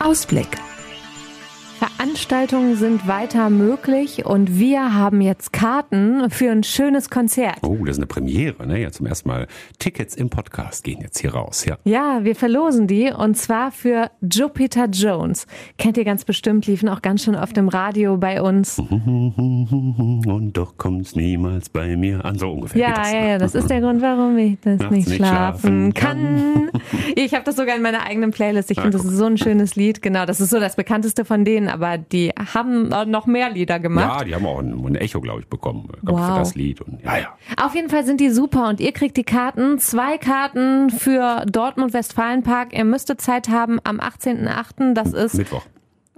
Ausblick. 0.00 0.48
Veranstaltungen 1.98 2.76
sind 2.76 3.08
weiter 3.08 3.50
möglich 3.50 4.24
und 4.24 4.56
wir 4.56 4.94
haben 4.94 5.20
jetzt 5.20 5.52
Karten 5.52 6.30
für 6.30 6.52
ein 6.52 6.62
schönes 6.62 7.10
Konzert. 7.10 7.56
Oh, 7.62 7.76
das 7.80 7.96
ist 7.96 7.98
eine 7.98 8.06
Premiere, 8.06 8.68
ne? 8.68 8.80
Ja, 8.80 8.92
zum 8.92 9.06
ersten 9.06 9.28
Mal. 9.28 9.48
Tickets 9.80 10.14
im 10.14 10.30
Podcast 10.30 10.84
gehen 10.84 11.00
jetzt 11.00 11.18
hier 11.18 11.34
raus, 11.34 11.64
ja. 11.64 11.76
Ja, 11.82 12.22
wir 12.22 12.36
verlosen 12.36 12.86
die 12.86 13.10
und 13.10 13.36
zwar 13.36 13.72
für 13.72 14.12
Jupiter 14.20 14.86
Jones. 14.86 15.48
Kennt 15.76 15.96
ihr 15.96 16.04
ganz 16.04 16.24
bestimmt, 16.24 16.68
liefen 16.68 16.88
auch 16.88 17.02
ganz 17.02 17.24
schön 17.24 17.34
oft 17.34 17.58
im 17.58 17.68
Radio 17.68 18.16
bei 18.16 18.40
uns. 18.40 18.78
Und 18.88 20.52
doch 20.54 20.76
kommt's 20.76 21.16
niemals 21.16 21.68
bei 21.68 21.96
mir 21.96 22.24
an, 22.24 22.38
so 22.38 22.52
ungefähr. 22.52 22.80
Ja, 22.80 22.94
das, 22.94 23.12
ja, 23.12 23.20
ne? 23.20 23.28
ja, 23.30 23.38
das 23.38 23.54
ist 23.56 23.68
der 23.68 23.80
Grund, 23.80 24.00
warum 24.02 24.38
ich 24.38 24.56
das 24.60 24.78
Nachts 24.78 24.94
nicht 24.94 25.14
schlafen 25.14 25.48
schlafen 25.48 25.94
kann. 25.94 26.70
Ich 27.16 27.34
habe 27.34 27.44
das 27.44 27.56
sogar 27.56 27.76
in 27.76 27.82
meiner 27.82 28.04
eigenen 28.06 28.30
Playlist. 28.30 28.70
Ich 28.70 28.80
finde, 28.80 28.96
das 28.96 29.04
ist 29.04 29.16
so 29.16 29.24
ein 29.24 29.38
schönes 29.38 29.76
Lied. 29.76 30.02
Genau, 30.02 30.26
das 30.26 30.40
ist 30.40 30.50
so 30.50 30.60
das 30.60 30.76
bekannteste 30.76 31.24
von 31.24 31.44
denen, 31.44 31.68
aber 31.68 31.87
die 31.96 32.30
haben 32.30 32.88
noch 33.10 33.26
mehr 33.26 33.50
Lieder 33.50 33.78
gemacht. 33.78 34.20
Ja, 34.20 34.24
die 34.24 34.34
haben 34.34 34.46
auch 34.46 34.58
ein, 34.58 34.84
ein 34.84 34.94
Echo, 34.96 35.20
glaube 35.20 35.40
ich, 35.40 35.46
bekommen. 35.48 35.88
Ich 35.94 36.00
glaub, 36.02 36.18
Wow. 36.18 36.26
Für 36.26 36.38
das 36.40 36.54
Lied. 36.54 36.80
Und, 36.80 37.02
ja, 37.02 37.18
ja. 37.18 37.28
Auf 37.56 37.74
jeden 37.74 37.88
Fall 37.88 38.04
sind 38.04 38.20
die 38.20 38.30
super 38.30 38.68
und 38.68 38.80
ihr 38.80 38.92
kriegt 38.92 39.16
die 39.16 39.24
Karten. 39.24 39.78
Zwei 39.78 40.18
Karten 40.18 40.90
für 40.90 41.44
Dortmund-Westfalenpark. 41.46 42.76
Ihr 42.76 42.84
müsstet 42.84 43.20
Zeit 43.20 43.48
haben 43.48 43.78
am 43.84 44.00
18.08. 44.00 44.94
Das 44.94 45.12
ist 45.12 45.34
Mittwoch. 45.34 45.62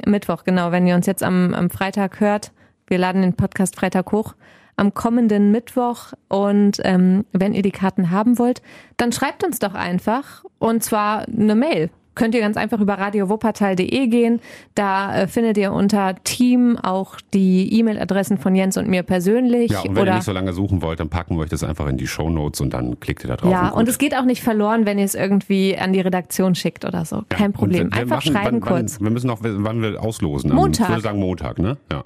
Mittwoch, 0.06 0.44
genau. 0.44 0.72
Wenn 0.72 0.86
ihr 0.86 0.94
uns 0.94 1.06
jetzt 1.06 1.22
am, 1.22 1.54
am 1.54 1.70
Freitag 1.70 2.20
hört, 2.20 2.52
wir 2.86 2.98
laden 2.98 3.22
den 3.22 3.34
Podcast 3.34 3.76
Freitag 3.76 4.10
hoch. 4.12 4.34
Am 4.76 4.94
kommenden 4.94 5.52
Mittwoch. 5.52 6.12
Und 6.28 6.80
ähm, 6.84 7.26
wenn 7.32 7.52
ihr 7.52 7.62
die 7.62 7.70
Karten 7.70 8.10
haben 8.10 8.38
wollt, 8.38 8.62
dann 8.96 9.12
schreibt 9.12 9.44
uns 9.44 9.58
doch 9.58 9.74
einfach. 9.74 10.44
Und 10.58 10.82
zwar 10.82 11.26
eine 11.28 11.54
Mail. 11.54 11.90
Könnt 12.14 12.34
ihr 12.34 12.40
ganz 12.40 12.56
einfach 12.56 12.80
über 12.80 12.94
radiowuppertal.de 12.94 14.06
gehen. 14.08 14.40
Da 14.74 15.14
äh, 15.22 15.26
findet 15.28 15.56
ihr 15.58 15.72
unter 15.72 16.16
Team 16.24 16.76
auch 16.76 17.16
die 17.32 17.72
E-Mail-Adressen 17.78 18.38
von 18.38 18.54
Jens 18.54 18.76
und 18.76 18.88
mir 18.88 19.02
persönlich. 19.02 19.70
Ja, 19.70 19.80
und 19.80 19.94
wenn 19.96 20.06
ihr 20.06 20.14
nicht 20.14 20.24
so 20.24 20.32
lange 20.32 20.52
suchen 20.52 20.82
wollt, 20.82 21.00
dann 21.00 21.08
packen 21.08 21.36
wir 21.36 21.42
euch 21.42 21.50
das 21.50 21.62
einfach 21.64 21.86
in 21.88 21.96
die 21.96 22.06
Shownotes 22.06 22.60
und 22.60 22.74
dann 22.74 22.98
klickt 23.00 23.24
ihr 23.24 23.28
da 23.28 23.36
drauf. 23.36 23.50
ja, 23.50 23.68
gut. 23.70 23.78
und 23.78 23.88
es 23.88 23.98
geht 23.98 24.16
auch 24.16 24.24
nicht 24.24 24.42
verloren, 24.42 24.86
wenn 24.86 24.98
ihr 24.98 25.04
es 25.04 25.14
irgendwie 25.14 25.76
an 25.78 25.92
die 25.92 26.00
Redaktion 26.00 26.54
schickt 26.54 26.84
oder 26.84 27.04
so. 27.04 27.16
Ja, 27.16 27.22
Kein 27.28 27.46
und 27.46 27.52
Problem. 27.54 27.84
wir- 27.86 27.92
wir 27.96 28.00
Einfach 28.02 28.16
machen- 28.16 28.32
schreiben 28.32 28.60
wann, 28.62 28.68
kurz. 28.78 28.96
Wann, 28.98 29.04
wir 29.06 29.10
müssen 29.12 29.26
noch, 29.28 29.38
wann 29.42 29.82
wir 29.82 30.02
auslosen. 30.02 30.52
Montag. 30.52 30.84
Ich 30.84 30.88
würde 30.90 31.02
sagen 31.02 31.20
Montag, 31.20 31.58
ne? 31.58 31.76
Ja. 31.92 32.04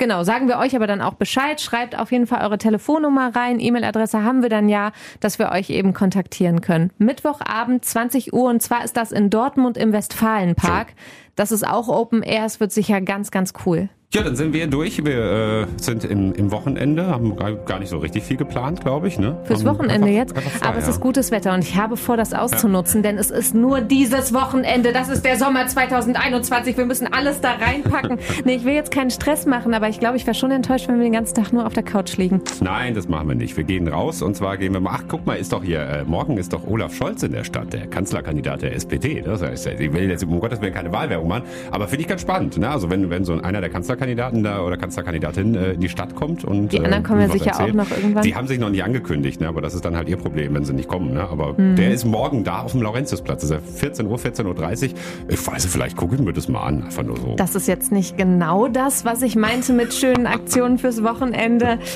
Genau, 0.00 0.24
sagen 0.24 0.48
wir 0.48 0.56
euch 0.56 0.74
aber 0.74 0.86
dann 0.86 1.02
auch 1.02 1.12
Bescheid. 1.12 1.60
Schreibt 1.60 1.98
auf 1.98 2.10
jeden 2.10 2.26
Fall 2.26 2.42
eure 2.42 2.56
Telefonnummer 2.56 3.36
rein. 3.36 3.60
E-Mail-Adresse 3.60 4.24
haben 4.24 4.40
wir 4.40 4.48
dann 4.48 4.70
ja, 4.70 4.92
dass 5.20 5.38
wir 5.38 5.50
euch 5.50 5.68
eben 5.68 5.92
kontaktieren 5.92 6.62
können. 6.62 6.90
Mittwochabend, 6.96 7.84
20 7.84 8.32
Uhr. 8.32 8.48
Und 8.48 8.62
zwar 8.62 8.82
ist 8.82 8.96
das 8.96 9.12
in 9.12 9.28
Dortmund 9.28 9.76
im 9.76 9.92
Westfalenpark. 9.92 10.94
Das 11.36 11.52
ist 11.52 11.68
auch 11.68 11.88
Open 11.88 12.22
Air. 12.22 12.46
Es 12.46 12.60
wird 12.60 12.72
sicher 12.72 13.02
ganz, 13.02 13.30
ganz 13.30 13.52
cool. 13.66 13.90
Ja, 14.12 14.24
dann 14.24 14.34
sind 14.34 14.52
wir 14.52 14.66
durch. 14.66 15.04
Wir 15.04 15.66
äh, 15.68 15.80
sind 15.80 16.04
im, 16.04 16.32
im 16.32 16.50
Wochenende, 16.50 17.06
haben 17.06 17.36
gar, 17.36 17.78
nicht 17.78 17.90
so 17.90 17.98
richtig 17.98 18.24
viel 18.24 18.36
geplant, 18.36 18.80
glaube 18.80 19.06
ich. 19.06 19.20
Ne? 19.20 19.38
Fürs 19.44 19.60
Haben 19.64 19.76
Wochenende 19.78 20.08
einfach- 20.08 20.08
jetzt. 20.08 20.36
einfach 20.36 20.50
frei, 20.50 20.68
Aber 20.68 20.78
es 20.78 20.86
ja. 20.86 20.90
ist 20.90 21.00
gutes 21.00 21.30
Wetter 21.30 21.54
und 21.54 21.62
ich 21.62 21.76
habe 21.76 21.96
vor, 21.96 22.16
das 22.16 22.34
auszunutzen, 22.34 23.04
denn 23.04 23.18
es 23.18 23.30
ist 23.30 23.54
nur 23.54 23.80
dieses 23.82 24.34
Wochenende. 24.34 24.92
Das 24.92 25.10
ist 25.10 25.24
der 25.24 25.36
Sommer 25.36 25.64
2021. 25.64 26.76
Wir 26.76 26.86
müssen 26.86 27.06
alles 27.12 27.40
da 27.40 27.52
reinpacken. 27.52 28.18
nee, 28.44 28.56
ich 28.56 28.64
will 28.64 28.72
jetzt 28.74 28.90
keinen 28.90 29.10
Stress 29.10 29.46
machen, 29.46 29.74
aber 29.74 29.88
ich 29.88 30.00
glaube, 30.00 30.16
ich 30.16 30.26
wäre 30.26 30.34
schon 30.34 30.50
enttäuscht, 30.50 30.88
wenn 30.88 30.96
wir 30.96 31.04
den 31.04 31.12
ganzen 31.12 31.36
Tag 31.36 31.52
nur 31.52 31.64
auf 31.64 31.74
der 31.74 31.84
Couch 31.84 32.16
liegen. 32.16 32.42
Nein, 32.60 32.94
das 32.94 33.06
machen 33.06 33.28
wir 33.28 33.36
nicht. 33.36 33.56
Wir 33.56 33.62
gehen 33.62 33.86
raus 33.86 34.22
und 34.22 34.34
zwar 34.34 34.56
gehen 34.56 34.72
wir 34.72 34.80
mal. 34.80 34.90
Ach, 34.94 35.04
guck 35.06 35.24
mal, 35.24 35.34
ist 35.34 35.52
doch 35.52 35.62
hier, 35.62 35.82
äh, 35.82 36.02
morgen 36.04 36.36
ist 36.36 36.52
doch 36.52 36.66
Olaf 36.66 36.92
Scholz 36.96 37.22
in 37.22 37.30
der 37.30 37.44
Stadt, 37.44 37.72
der 37.72 37.86
Kanzlerkandidat 37.86 38.62
der 38.62 38.74
SPD. 38.74 39.22
Das 39.22 39.40
heißt, 39.40 39.68
ich 39.68 39.92
will 39.92 40.10
jetzt 40.10 40.24
um 40.24 40.40
Gottes 40.40 40.60
Willen 40.60 40.74
keine 40.74 40.90
Wahlwerbung 40.90 41.28
machen, 41.28 41.44
aber 41.70 41.86
finde 41.86 42.02
ich 42.02 42.08
ganz 42.08 42.22
spannend. 42.22 42.58
Ne? 42.58 42.68
Also 42.68 42.90
wenn, 42.90 43.08
wenn 43.08 43.24
so 43.24 43.34
einer 43.40 43.60
der 43.60 43.70
Kanzlerkandidaten 44.04 44.42
da 44.42 44.62
oder 44.62 44.76
Kanzlerkandidatin 44.78 45.54
äh, 45.54 45.72
in 45.72 45.80
die 45.80 45.88
Stadt 45.90 46.14
kommt 46.14 46.44
und 46.44 46.72
Die 46.72 46.78
anderen 46.80 47.02
kommen 47.04 47.20
ja 47.20 47.28
sicher 47.28 47.60
auch 47.60 47.72
noch 47.72 47.90
irgendwann. 47.90 48.22
Die 48.22 48.34
haben 48.34 48.46
sich 48.46 48.58
noch 48.58 48.70
nicht 48.70 48.82
angekündigt, 48.82 49.40
ne? 49.40 49.48
aber 49.48 49.60
das 49.60 49.74
ist 49.74 49.84
dann 49.84 49.94
halt 49.96 50.08
ihr 50.08 50.16
Problem, 50.16 50.54
wenn 50.54 50.64
sie 50.64 50.72
nicht 50.72 50.88
kommen. 50.88 51.12
Ne? 51.12 51.20
Aber 51.28 51.52
Mhm. 51.60 51.76
der 51.76 51.90
ist 51.92 52.04
morgen 52.06 52.42
da 52.42 52.62
auf 52.62 52.72
dem 52.72 52.80
Laurentiusplatz. 52.82 53.42
Das 53.42 53.50
ist 53.50 53.56
ja 53.56 53.60
14 53.60 54.06
Uhr, 54.06 54.16
14.30 54.18 54.92
Uhr. 54.92 54.98
Ich 55.28 55.46
weiß, 55.46 55.66
vielleicht 55.66 55.96
gucke 55.96 56.14
ich 56.14 56.20
mir 56.22 56.32
das 56.32 56.48
mal 56.48 56.62
an. 56.62 56.84
Einfach 56.84 57.02
nur 57.02 57.16
so. 57.18 57.34
Das 57.36 57.54
ist 57.54 57.68
jetzt 57.68 57.92
nicht 57.92 58.16
genau 58.16 58.68
das, 58.68 59.04
was 59.04 59.20
ich 59.22 59.36
meinte 59.36 59.72
mit 59.74 59.92
schönen 59.92 60.26
Aktionen 60.26 60.78
fürs 60.78 61.02
Wochenende. 61.02 61.78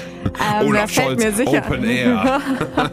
Ähm, 0.60 0.66
Olaf 0.68 0.90
Scholz, 0.90 1.22
mir 1.22 1.30
sicher. 1.32 1.62
Open 1.64 1.84
Air. 1.84 2.40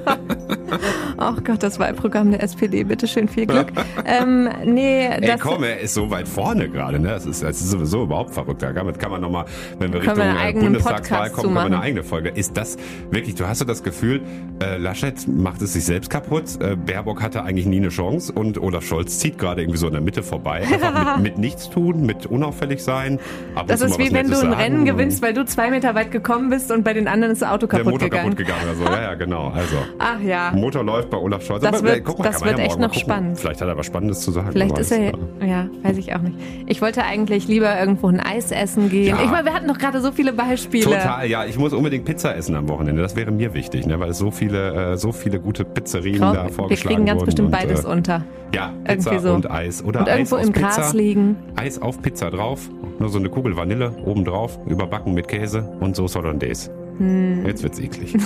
Ach 1.17 1.43
Gott, 1.43 1.63
das 1.63 1.79
Wahlprogramm 1.79 2.31
der 2.31 2.43
SPD. 2.43 2.83
Bitte 2.83 3.07
schön 3.07 3.27
viel 3.27 3.45
Glück. 3.45 3.67
ähm, 4.05 4.49
nee, 4.65 5.05
Ey, 5.07 5.21
das 5.21 5.39
komm, 5.39 5.63
er 5.63 5.79
ist 5.79 5.93
so 5.93 6.09
weit 6.09 6.27
vorne 6.27 6.69
gerade, 6.69 6.99
ne? 6.99 7.09
Das 7.09 7.25
ist, 7.25 7.43
das 7.43 7.61
ist 7.61 7.69
sowieso 7.71 8.03
überhaupt 8.03 8.33
verrückt. 8.33 8.61
Damit 8.61 8.99
kann 8.99 9.11
man 9.11 9.21
nochmal, 9.21 9.45
wenn 9.79 9.93
wir 9.93 10.01
wir 10.01 10.09
Richtung 10.09 10.23
äh, 10.25 10.39
eigenen 10.39 10.73
Bundestagswahl 10.73 11.29
kommen, 11.29 11.53
können 11.55 11.71
wir 11.71 11.77
eine 11.77 11.79
eigene 11.81 12.03
Folge. 12.03 12.29
Ist 12.29 12.57
das 12.57 12.77
wirklich, 13.11 13.35
du 13.35 13.47
hast 13.47 13.59
so 13.59 13.65
das 13.65 13.83
Gefühl, 13.83 14.21
äh, 14.61 14.77
Laschet 14.77 15.27
macht 15.27 15.61
es 15.61 15.73
sich 15.73 15.85
selbst 15.85 16.09
kaputt, 16.09 16.43
äh, 16.61 16.75
Baerbock 16.75 17.21
hatte 17.21 17.43
eigentlich 17.43 17.65
nie 17.65 17.77
eine 17.77 17.89
Chance 17.89 18.33
und 18.33 18.57
Olaf 18.57 18.85
Scholz 18.85 19.19
zieht 19.19 19.37
gerade 19.37 19.61
irgendwie 19.61 19.77
so 19.79 19.87
in 19.87 19.93
der 19.93 20.01
Mitte 20.01 20.23
vorbei. 20.23 20.63
Einfach 20.71 21.17
mit, 21.17 21.23
mit 21.23 21.37
nichts 21.37 21.69
tun, 21.69 22.05
mit 22.05 22.25
unauffällig 22.25 22.83
sein. 22.83 23.19
Das 23.67 23.81
ist 23.81 23.97
wie 23.99 24.11
wenn 24.11 24.25
du 24.25 24.31
Nettes 24.31 24.43
ein 24.43 24.51
sagen. 24.51 24.61
Rennen 24.61 24.85
gewinnst, 24.85 25.21
weil 25.21 25.33
du 25.33 25.45
zwei 25.45 25.69
Meter 25.69 25.95
weit 25.95 26.11
gekommen 26.11 26.49
bist 26.49 26.71
und 26.71 26.83
bei 26.83 26.93
den 26.93 27.07
anderen 27.07 27.33
ist 27.33 27.41
das 27.41 27.49
Auto 27.49 27.67
Der 27.67 27.79
kaputt 27.79 27.93
Motor 27.93 28.09
gegangen. 28.09 28.35
kaputt 28.35 28.37
gegangen 28.37 28.63
oder 28.63 28.75
so. 28.75 28.83
Ja, 28.85 29.01
ja, 29.01 29.13
genau. 29.15 29.49
Also, 29.49 29.75
Ach 29.99 30.19
ja. 30.21 30.40
Motor 30.53 30.83
läuft 30.83 31.09
bei 31.09 31.17
Olaf 31.17 31.43
Scholz. 31.45 31.61
Das 31.63 31.79
Aber, 31.79 31.83
wird- 31.87 32.07
äh, 32.07 32.11
mal, 32.11 32.23
das 32.23 32.43
wird 32.43 32.57
ja 32.57 32.65
echt 32.65 32.79
noch 32.79 32.93
spannend. 32.93 33.39
Vielleicht 33.39 33.61
hat 33.61 33.67
er 33.67 33.77
was 33.77 33.85
Spannendes 33.85 34.21
zu 34.21 34.31
sagen. 34.31 34.49
Vielleicht 34.51 34.77
ist 34.77 34.91
er, 34.91 35.13
ja, 35.45 35.67
weiß 35.83 35.97
ich 35.97 36.15
auch 36.15 36.21
nicht. 36.21 36.35
Ich 36.67 36.81
wollte 36.81 37.03
eigentlich 37.03 37.47
lieber 37.47 37.79
irgendwo 37.79 38.07
ein 38.07 38.19
Eis 38.19 38.51
essen 38.51 38.89
gehen. 38.89 39.15
Ja. 39.15 39.23
Ich 39.23 39.29
meine, 39.29 39.45
wir 39.45 39.53
hatten 39.53 39.67
doch 39.67 39.77
gerade 39.77 40.01
so 40.01 40.11
viele 40.11 40.33
Beispiele. 40.33 40.83
Total, 40.85 41.27
ja. 41.27 41.45
Ich 41.45 41.57
muss 41.57 41.73
unbedingt 41.73 42.05
Pizza 42.05 42.35
essen 42.35 42.55
am 42.55 42.67
Wochenende. 42.69 43.01
Das 43.01 43.15
wäre 43.15 43.31
mir 43.31 43.53
wichtig, 43.53 43.85
ne? 43.85 43.99
weil 43.99 44.09
es 44.11 44.17
so 44.17 44.31
viele, 44.31 44.93
äh, 44.93 44.97
so 44.97 45.11
viele 45.11 45.39
gute 45.39 45.65
Pizzerien 45.65 46.17
Frau, 46.19 46.33
da 46.33 46.43
wir 46.45 46.51
vorgeschlagen 46.51 46.95
kriegen 46.95 47.05
ganz 47.05 47.23
bestimmt 47.23 47.47
und, 47.47 47.51
beides 47.51 47.83
äh, 47.83 47.87
unter. 47.87 48.23
Ja, 48.53 48.73
Pizza 48.83 49.19
so. 49.19 49.33
und 49.33 49.49
Eis. 49.49 49.83
Oder 49.83 50.01
Und 50.01 50.09
Eis 50.09 50.17
irgendwo 50.31 50.35
im 50.37 50.51
Pizza. 50.51 50.67
Gras 50.81 50.93
liegen. 50.93 51.35
Eis 51.55 51.81
auf 51.81 52.01
Pizza 52.01 52.29
drauf, 52.31 52.69
nur 52.99 53.09
so 53.09 53.17
eine 53.19 53.29
Kugel 53.29 53.55
Vanille 53.55 53.93
oben 54.05 54.25
drauf, 54.25 54.57
überbacken 54.67 55.13
mit 55.13 55.27
Käse 55.27 55.71
und 55.79 55.95
Soße 55.95 56.19
Hollandaise. 56.19 56.69
Hm. 57.01 57.45
Jetzt 57.47 57.63
wird's 57.63 57.79
eklig. 57.79 58.15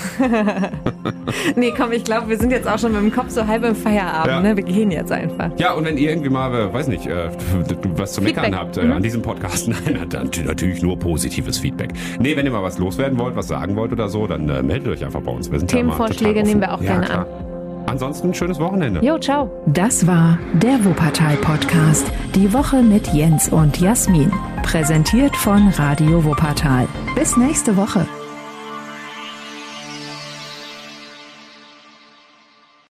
Nee, 1.56 1.74
komm, 1.76 1.92
ich 1.92 2.04
glaube, 2.04 2.30
wir 2.30 2.38
sind 2.38 2.52
jetzt 2.52 2.68
auch 2.68 2.78
schon 2.78 2.92
mit 2.92 3.02
dem 3.02 3.12
Kopf 3.12 3.30
so 3.30 3.46
halb 3.46 3.64
im 3.64 3.76
Feierabend. 3.76 4.28
Ja. 4.28 4.42
Ne? 4.42 4.56
Wir 4.56 4.64
gehen 4.64 4.92
jetzt 4.92 5.12
einfach. 5.12 5.50
Ja, 5.58 5.74
und 5.74 5.86
wenn 5.86 5.98
ihr 5.98 6.10
irgendwie 6.10 6.30
mal, 6.30 6.54
äh, 6.54 6.74
weiß 6.74 6.88
nicht, 6.88 7.08
äh, 7.08 7.30
was 7.96 8.14
zu 8.14 8.22
meckern 8.22 8.46
Feedback. 8.46 8.60
habt 8.60 8.78
äh, 8.78 8.84
Mhm. 8.84 8.92
an 8.94 9.04
diesem 9.04 9.22
Podcast, 9.22 9.68
nein, 9.86 10.06
dann 10.10 10.30
natürlich 10.46 10.82
nur 10.82 10.98
positives 11.00 11.58
Feedback. 11.58 11.94
Nee, 12.20 12.36
wenn 12.36 12.46
ihr 12.46 12.52
mal 12.52 12.64
was 12.64 12.78
loswerden 12.78 13.18
wollt, 13.20 13.36
was 13.36 13.48
sagen 13.48 13.76
wollt 13.76 13.92
oder 13.92 14.10
so, 14.10 14.28
dann 14.28 14.48
äh, 14.50 14.62
meldet 14.64 14.94
euch 14.94 15.06
einfach 15.06 15.22
bei 15.22 15.32
uns. 15.32 15.52
Wir 15.52 15.60
sind 15.60 15.70
Themenvorschläge 15.70 16.44
nehmen 16.44 16.62
wir 16.62 16.74
auch 16.74 16.82
ja, 16.82 16.92
gerne 16.94 17.06
klar. 17.06 17.28
Ansonsten 17.88 18.34
schönes 18.34 18.60
Wochenende. 18.60 19.00
Jo, 19.06 19.18
ciao. 19.20 19.50
Das 19.68 20.08
war 20.08 20.40
der 20.54 20.84
Wuppertal 20.84 21.36
Podcast. 21.38 22.06
Die 22.34 22.52
Woche 22.54 22.82
mit 22.82 23.08
Jens 23.14 23.50
und 23.50 23.80
Jasmin. 23.80 24.32
Präsentiert 24.64 25.36
von 25.36 25.70
Radio 25.78 26.24
Wuppertal. 26.24 26.88
Bis 27.16 27.38
nächste 27.38 27.78
Woche. 27.78 28.06